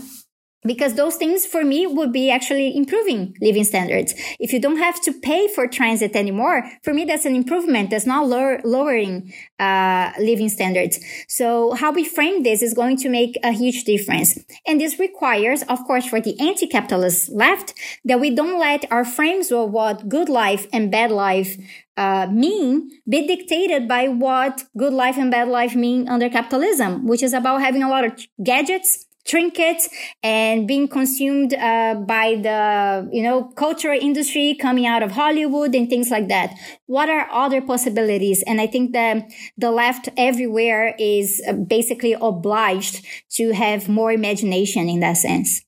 [0.64, 4.14] because those things for me would be actually improving living standards.
[4.38, 7.90] If you don't have to pay for transit anymore, for me, that's an improvement.
[7.90, 10.98] That's not lower, lowering uh, living standards.
[11.28, 14.38] So how we frame this is going to make a huge difference.
[14.66, 19.52] And this requires, of course, for the anti-capitalist left, that we don't let our frames
[19.52, 21.56] of what good life and bad life
[21.96, 27.22] uh, mean be dictated by what good life and bad life mean under capitalism, which
[27.22, 29.88] is about having a lot of gadgets, trinkets
[30.22, 35.88] and being consumed uh, by the you know cultural industry coming out of hollywood and
[35.88, 36.54] things like that.
[36.86, 38.42] What are other possibilities?
[38.46, 43.04] And i think that the left everywhere is uh, basically obliged
[43.36, 45.62] to have more imagination in that sense.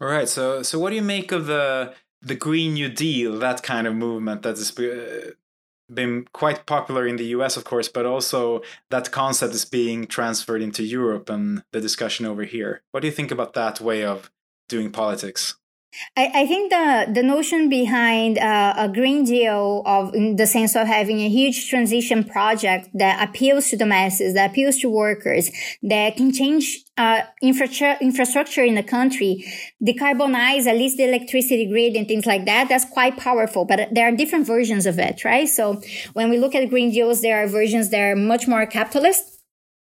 [0.00, 0.28] All right.
[0.28, 3.94] So so what do you make of the the green new deal that kind of
[3.94, 5.30] movement that is uh,
[5.92, 10.62] been quite popular in the US, of course, but also that concept is being transferred
[10.62, 12.82] into Europe and the discussion over here.
[12.92, 14.30] What do you think about that way of
[14.68, 15.56] doing politics?
[16.16, 20.76] I, I think the the notion behind uh, a green deal of in the sense
[20.76, 25.50] of having a huge transition project that appeals to the masses, that appeals to workers,
[25.82, 29.44] that can change uh, infrastructure infrastructure in the country,
[29.82, 32.68] decarbonize at least the electricity grid and things like that.
[32.68, 35.48] That's quite powerful, but there are different versions of it, right?
[35.48, 35.80] So
[36.12, 39.35] when we look at green deals, there are versions that are much more capitalist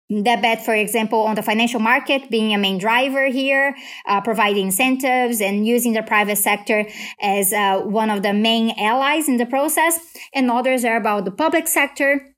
[0.09, 3.75] that bet, for example, on the financial market being a main driver here,
[4.07, 6.85] uh, providing incentives and using the private sector
[7.21, 9.99] as uh, one of the main allies in the process.
[10.33, 12.34] And others are about the public sector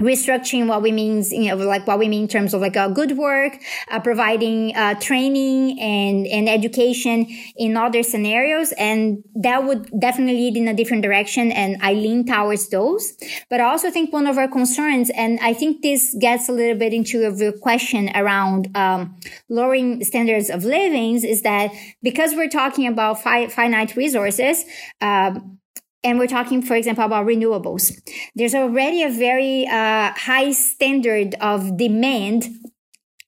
[0.00, 2.90] restructuring what we mean, you know, like what we mean in terms of like a
[2.90, 3.58] good work,
[3.90, 7.26] uh, providing uh, training and, and education
[7.56, 8.72] in other scenarios.
[8.72, 11.50] And that would definitely lead in a different direction.
[11.50, 13.14] And I lean towards those.
[13.48, 16.76] But I also think one of our concerns, and I think this gets a little
[16.76, 19.16] bit into a question around um,
[19.48, 21.72] lowering standards of livings is that
[22.02, 24.62] because we're talking about fi- finite resources,
[25.00, 25.58] um,
[26.06, 27.92] and we're talking, for example, about renewables.
[28.36, 32.46] There's already a very uh, high standard of demand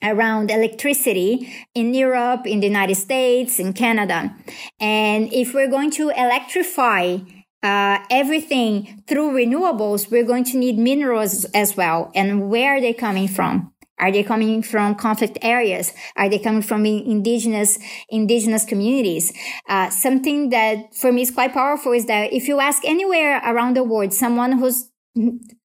[0.00, 4.32] around electricity in Europe, in the United States, in Canada.
[4.78, 7.18] And if we're going to electrify
[7.64, 12.12] uh, everything through renewables, we're going to need minerals as well.
[12.14, 13.72] And where are they coming from?
[13.98, 15.92] Are they coming from conflict areas?
[16.16, 17.78] Are they coming from indigenous
[18.08, 19.32] indigenous communities?
[19.68, 23.76] Uh, something that for me is quite powerful is that if you ask anywhere around
[23.76, 24.90] the world, someone who's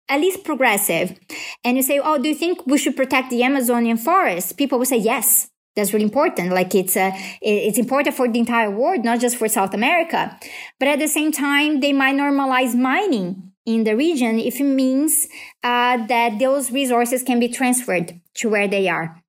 [0.10, 1.18] at least progressive,
[1.64, 4.86] and you say, "Oh, do you think we should protect the Amazonian forest?" People will
[4.86, 6.54] say, "Yes." That's really important.
[6.54, 7.12] Like it's uh,
[7.42, 10.38] it's important for the entire world, not just for South America.
[10.80, 15.28] But at the same time, they might normalize mining in the region if it means
[15.64, 19.23] uh, that those resources can be transferred to where they are.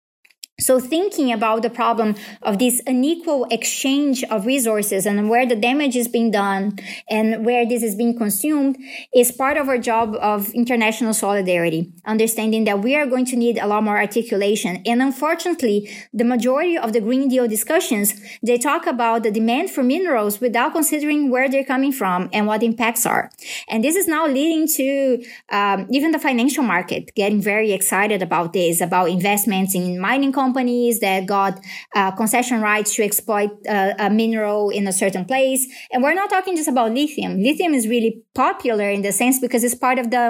[0.61, 5.97] So thinking about the problem of this unequal exchange of resources and where the damage
[5.97, 6.79] is being done
[7.11, 8.79] and where this is being consumed
[9.13, 13.59] is part of our job of international solidarity, understanding that we are going to need
[13.59, 14.81] a lot more articulation.
[14.87, 19.83] And unfortunately, the majority of the Green Deal discussions, they talk about the demand for
[19.83, 23.29] minerals without considering where they're coming from and what impacts are.
[23.69, 28.53] And this is now leading to um, even the financial market getting very excited about
[28.53, 31.53] this, about investments in mining companies companies that got
[31.95, 35.63] uh, concession rights to exploit uh, a mineral in a certain place.
[35.91, 37.33] And we're not talking just about lithium.
[37.49, 40.27] Lithium is really popular in the sense because it's part of the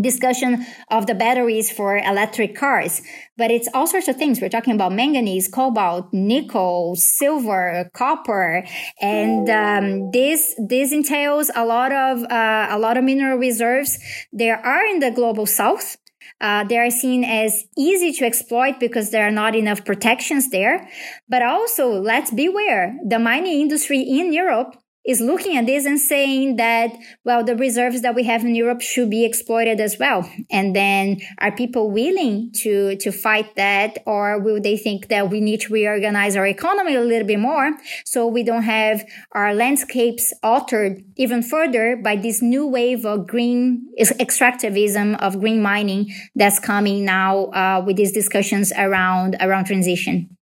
[0.00, 3.02] discussion of the batteries for electric cars,
[3.36, 4.40] but it's all sorts of things.
[4.40, 8.64] We're talking about manganese, cobalt, nickel, silver, copper,
[9.00, 13.98] and um, this this entails a lot of uh, a lot of mineral reserves.
[14.32, 15.96] There are in the global south,
[16.40, 20.88] uh, they are seen as easy to exploit because there are not enough protections there.
[21.28, 24.76] But also, let's beware the mining industry in Europe
[25.08, 26.92] is looking at this and saying that,
[27.24, 30.30] well, the reserves that we have in Europe should be exploited as well.
[30.50, 33.96] And then are people willing to, to fight that?
[34.04, 37.72] Or will they think that we need to reorganize our economy a little bit more
[38.04, 39.02] so we don't have
[39.32, 46.12] our landscapes altered even further by this new wave of green extractivism of green mining
[46.34, 50.36] that's coming now uh, with these discussions around, around transition?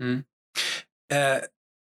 [0.00, 0.24] Mm.
[1.10, 1.40] Uh,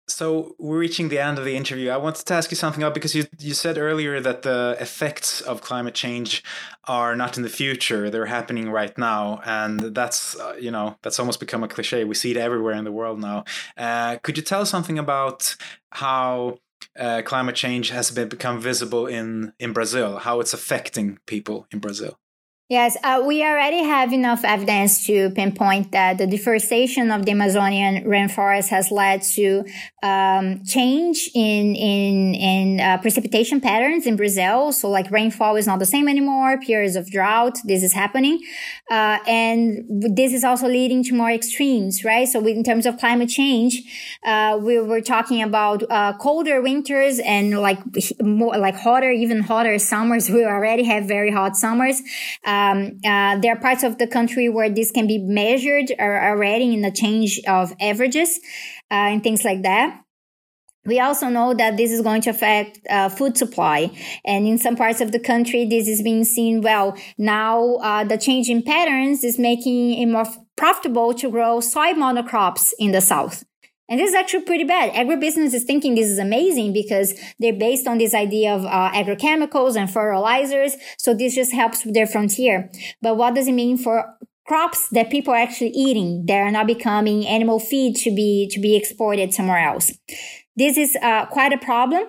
[0.06, 1.90] so we're reaching the end of the interview.
[1.90, 5.40] I wanted to ask you something up because you you said earlier that the effects
[5.40, 6.42] of climate change
[6.84, 11.18] are not in the future; they're happening right now, and that's uh, you know that's
[11.18, 12.04] almost become a cliche.
[12.04, 13.44] We see it everywhere in the world now.
[13.76, 15.56] Uh, could you tell us something about
[15.90, 16.58] how
[16.98, 20.18] uh, climate change has been become visible in in Brazil?
[20.18, 22.18] How it's affecting people in Brazil?
[22.70, 28.04] Yes, uh, we already have enough evidence to pinpoint that the deforestation of the Amazonian
[28.04, 29.66] rainforest has led to
[30.02, 34.72] um, change in in in uh, precipitation patterns in Brazil.
[34.72, 36.58] So, like rainfall is not the same anymore.
[36.58, 38.40] Periods of drought, this is happening,
[38.90, 39.84] uh, and
[40.16, 42.26] this is also leading to more extremes, right?
[42.26, 43.82] So, in terms of climate change,
[44.24, 47.78] uh, we were talking about uh, colder winters and like
[48.22, 50.30] more like hotter, even hotter summers.
[50.34, 52.02] We already have very hot summers.
[52.54, 56.82] Um, uh, there are parts of the country where this can be measured already in
[56.82, 58.38] the change of averages
[58.90, 60.00] uh, and things like that.
[60.86, 63.90] We also know that this is going to affect uh, food supply.
[64.24, 66.96] And in some parts of the country, this is being seen well.
[67.16, 70.26] Now, uh, the change in patterns is making it more
[70.56, 73.44] profitable to grow soy monocrops in the south.
[73.88, 74.92] And this is actually pretty bad.
[74.92, 79.76] Agribusiness is thinking this is amazing because they're based on this idea of uh, agrochemicals
[79.76, 80.76] and fertilizers.
[80.96, 82.70] So this just helps with their frontier.
[83.02, 84.16] But what does it mean for
[84.46, 86.24] crops that people are actually eating?
[86.26, 89.92] They are not becoming animal feed to be, to be exported somewhere else.
[90.56, 92.04] This is uh, quite a problem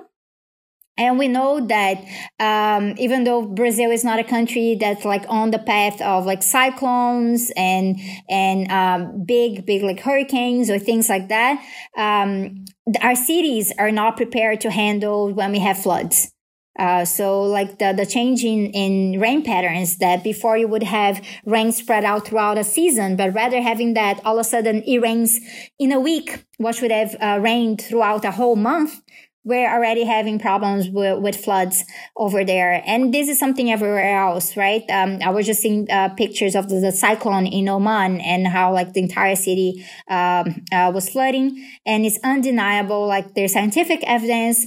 [0.98, 2.04] and we know that
[2.40, 6.42] um, even though Brazil is not a country that's like on the path of like
[6.42, 11.64] cyclones and and um, big big like hurricanes or things like that,
[11.98, 12.66] um,
[13.02, 16.32] our cities are not prepared to handle when we have floods.
[16.78, 21.26] Uh, so like the, the change in, in rain patterns that before you would have
[21.46, 24.98] rain spread out throughout a season, but rather having that all of a sudden it
[24.98, 25.40] rains
[25.80, 29.02] in a week, what should have uh, rained throughout a whole month
[29.46, 31.86] we're already having problems with, with, floods
[32.18, 32.82] over there.
[32.86, 34.84] And this is something everywhere else, right?
[34.90, 38.74] Um, I was just seeing uh, pictures of the, the, cyclone in Oman and how
[38.74, 41.64] like the entire city um, uh, was flooding.
[41.86, 44.66] And it's undeniable, like there's scientific evidence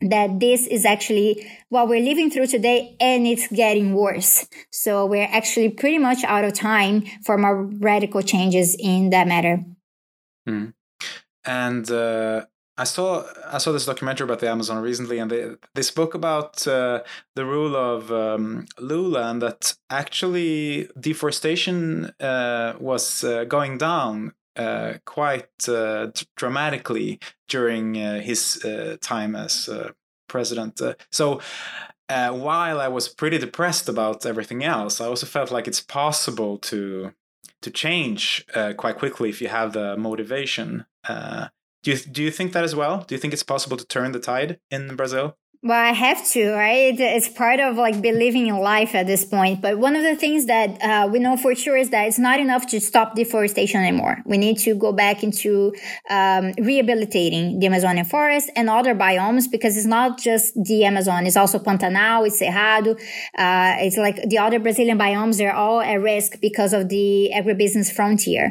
[0.00, 4.48] that this is actually what we're living through today and it's getting worse.
[4.72, 9.60] So we're actually pretty much out of time for more radical changes in that matter.
[10.48, 10.74] Mm.
[11.44, 12.46] And, uh
[12.78, 16.66] I saw I saw this documentary about the Amazon recently, and they they spoke about
[16.66, 17.02] uh,
[17.34, 24.94] the rule of um, Lula, and that actually deforestation uh, was uh, going down uh,
[25.04, 28.64] quite uh, dramatically during uh, his
[29.00, 29.68] time as
[30.28, 30.80] president.
[31.10, 31.40] so.
[32.08, 37.12] while I was pretty depressed about everything else, I also felt like it's possible to
[37.62, 38.44] to change
[38.76, 40.84] quite quickly if you have the motivation.
[41.82, 43.02] Do you do you think that as well?
[43.04, 45.36] Do you think it's possible to turn the tide in Brazil?
[45.64, 46.98] Well, I have to, right?
[46.98, 49.60] It's part of like believing in life at this point.
[49.60, 52.40] But one of the things that uh, we know for sure is that it's not
[52.40, 54.18] enough to stop deforestation anymore.
[54.26, 55.72] We need to go back into
[56.10, 61.28] um, rehabilitating the Amazonian forest and other biomes because it's not just the Amazon.
[61.28, 62.98] It's also Pantanal, it's Cerrado.
[63.38, 65.38] Uh, it's like the other Brazilian biomes.
[65.38, 68.50] They're all at risk because of the agribusiness frontier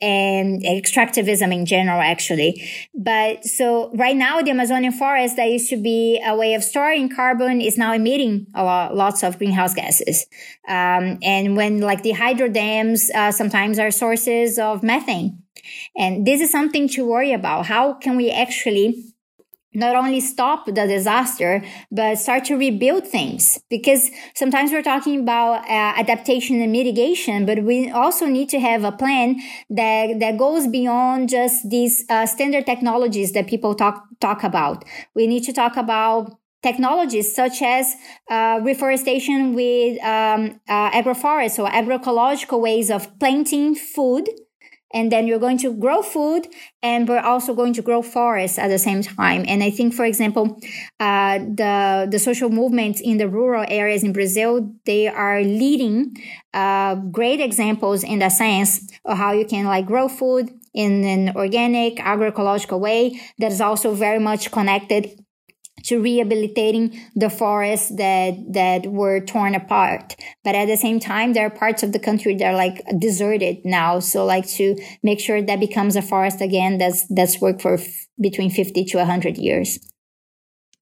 [0.00, 2.66] and extractivism in general, actually.
[2.94, 7.08] But so right now, the Amazonian forest that used to be a way of storing
[7.08, 10.26] carbon is now emitting a lot, lots of greenhouse gases.
[10.68, 15.42] Um, and when like the hydro dams uh, sometimes are sources of methane.
[15.96, 17.66] And this is something to worry about.
[17.66, 19.02] How can we actually
[19.76, 21.62] not only stop the disaster,
[21.92, 23.60] but start to rebuild things.
[23.68, 28.84] Because sometimes we're talking about uh, adaptation and mitigation, but we also need to have
[28.84, 29.36] a plan
[29.70, 34.84] that, that goes beyond just these uh, standard technologies that people talk, talk about.
[35.14, 37.94] We need to talk about technologies such as
[38.30, 44.28] uh, reforestation with um, uh, agroforests or agroecological ways of planting food
[44.96, 46.48] and then you're going to grow food
[46.82, 49.44] and we're also going to grow forests at the same time.
[49.46, 50.44] And i think for example
[50.98, 51.74] uh, the
[52.10, 54.50] the social movements in the rural areas in brazil
[54.90, 56.16] they are leading
[56.54, 58.70] uh, great examples in the sense
[59.04, 63.02] of how you can like grow food in an organic agroecological way
[63.38, 65.02] that is also very much connected
[65.86, 70.16] to rehabilitating the forests that that were torn apart.
[70.44, 73.64] But at the same time there are parts of the country that are like deserted
[73.64, 74.00] now.
[74.00, 78.06] So like to make sure that becomes a forest again that's that's worked for f-
[78.20, 79.78] between 50 to 100 years.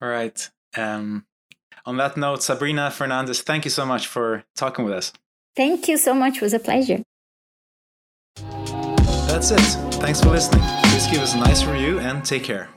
[0.00, 0.50] All right.
[0.76, 1.26] Um
[1.86, 5.12] on that note sabrina fernandes thank you so much for talking with us.
[5.56, 6.36] Thank you so much.
[6.36, 7.02] It was a pleasure.
[9.28, 9.60] That's it.
[10.00, 10.62] Thanks for listening.
[10.84, 12.68] Please give us a nice review and take care.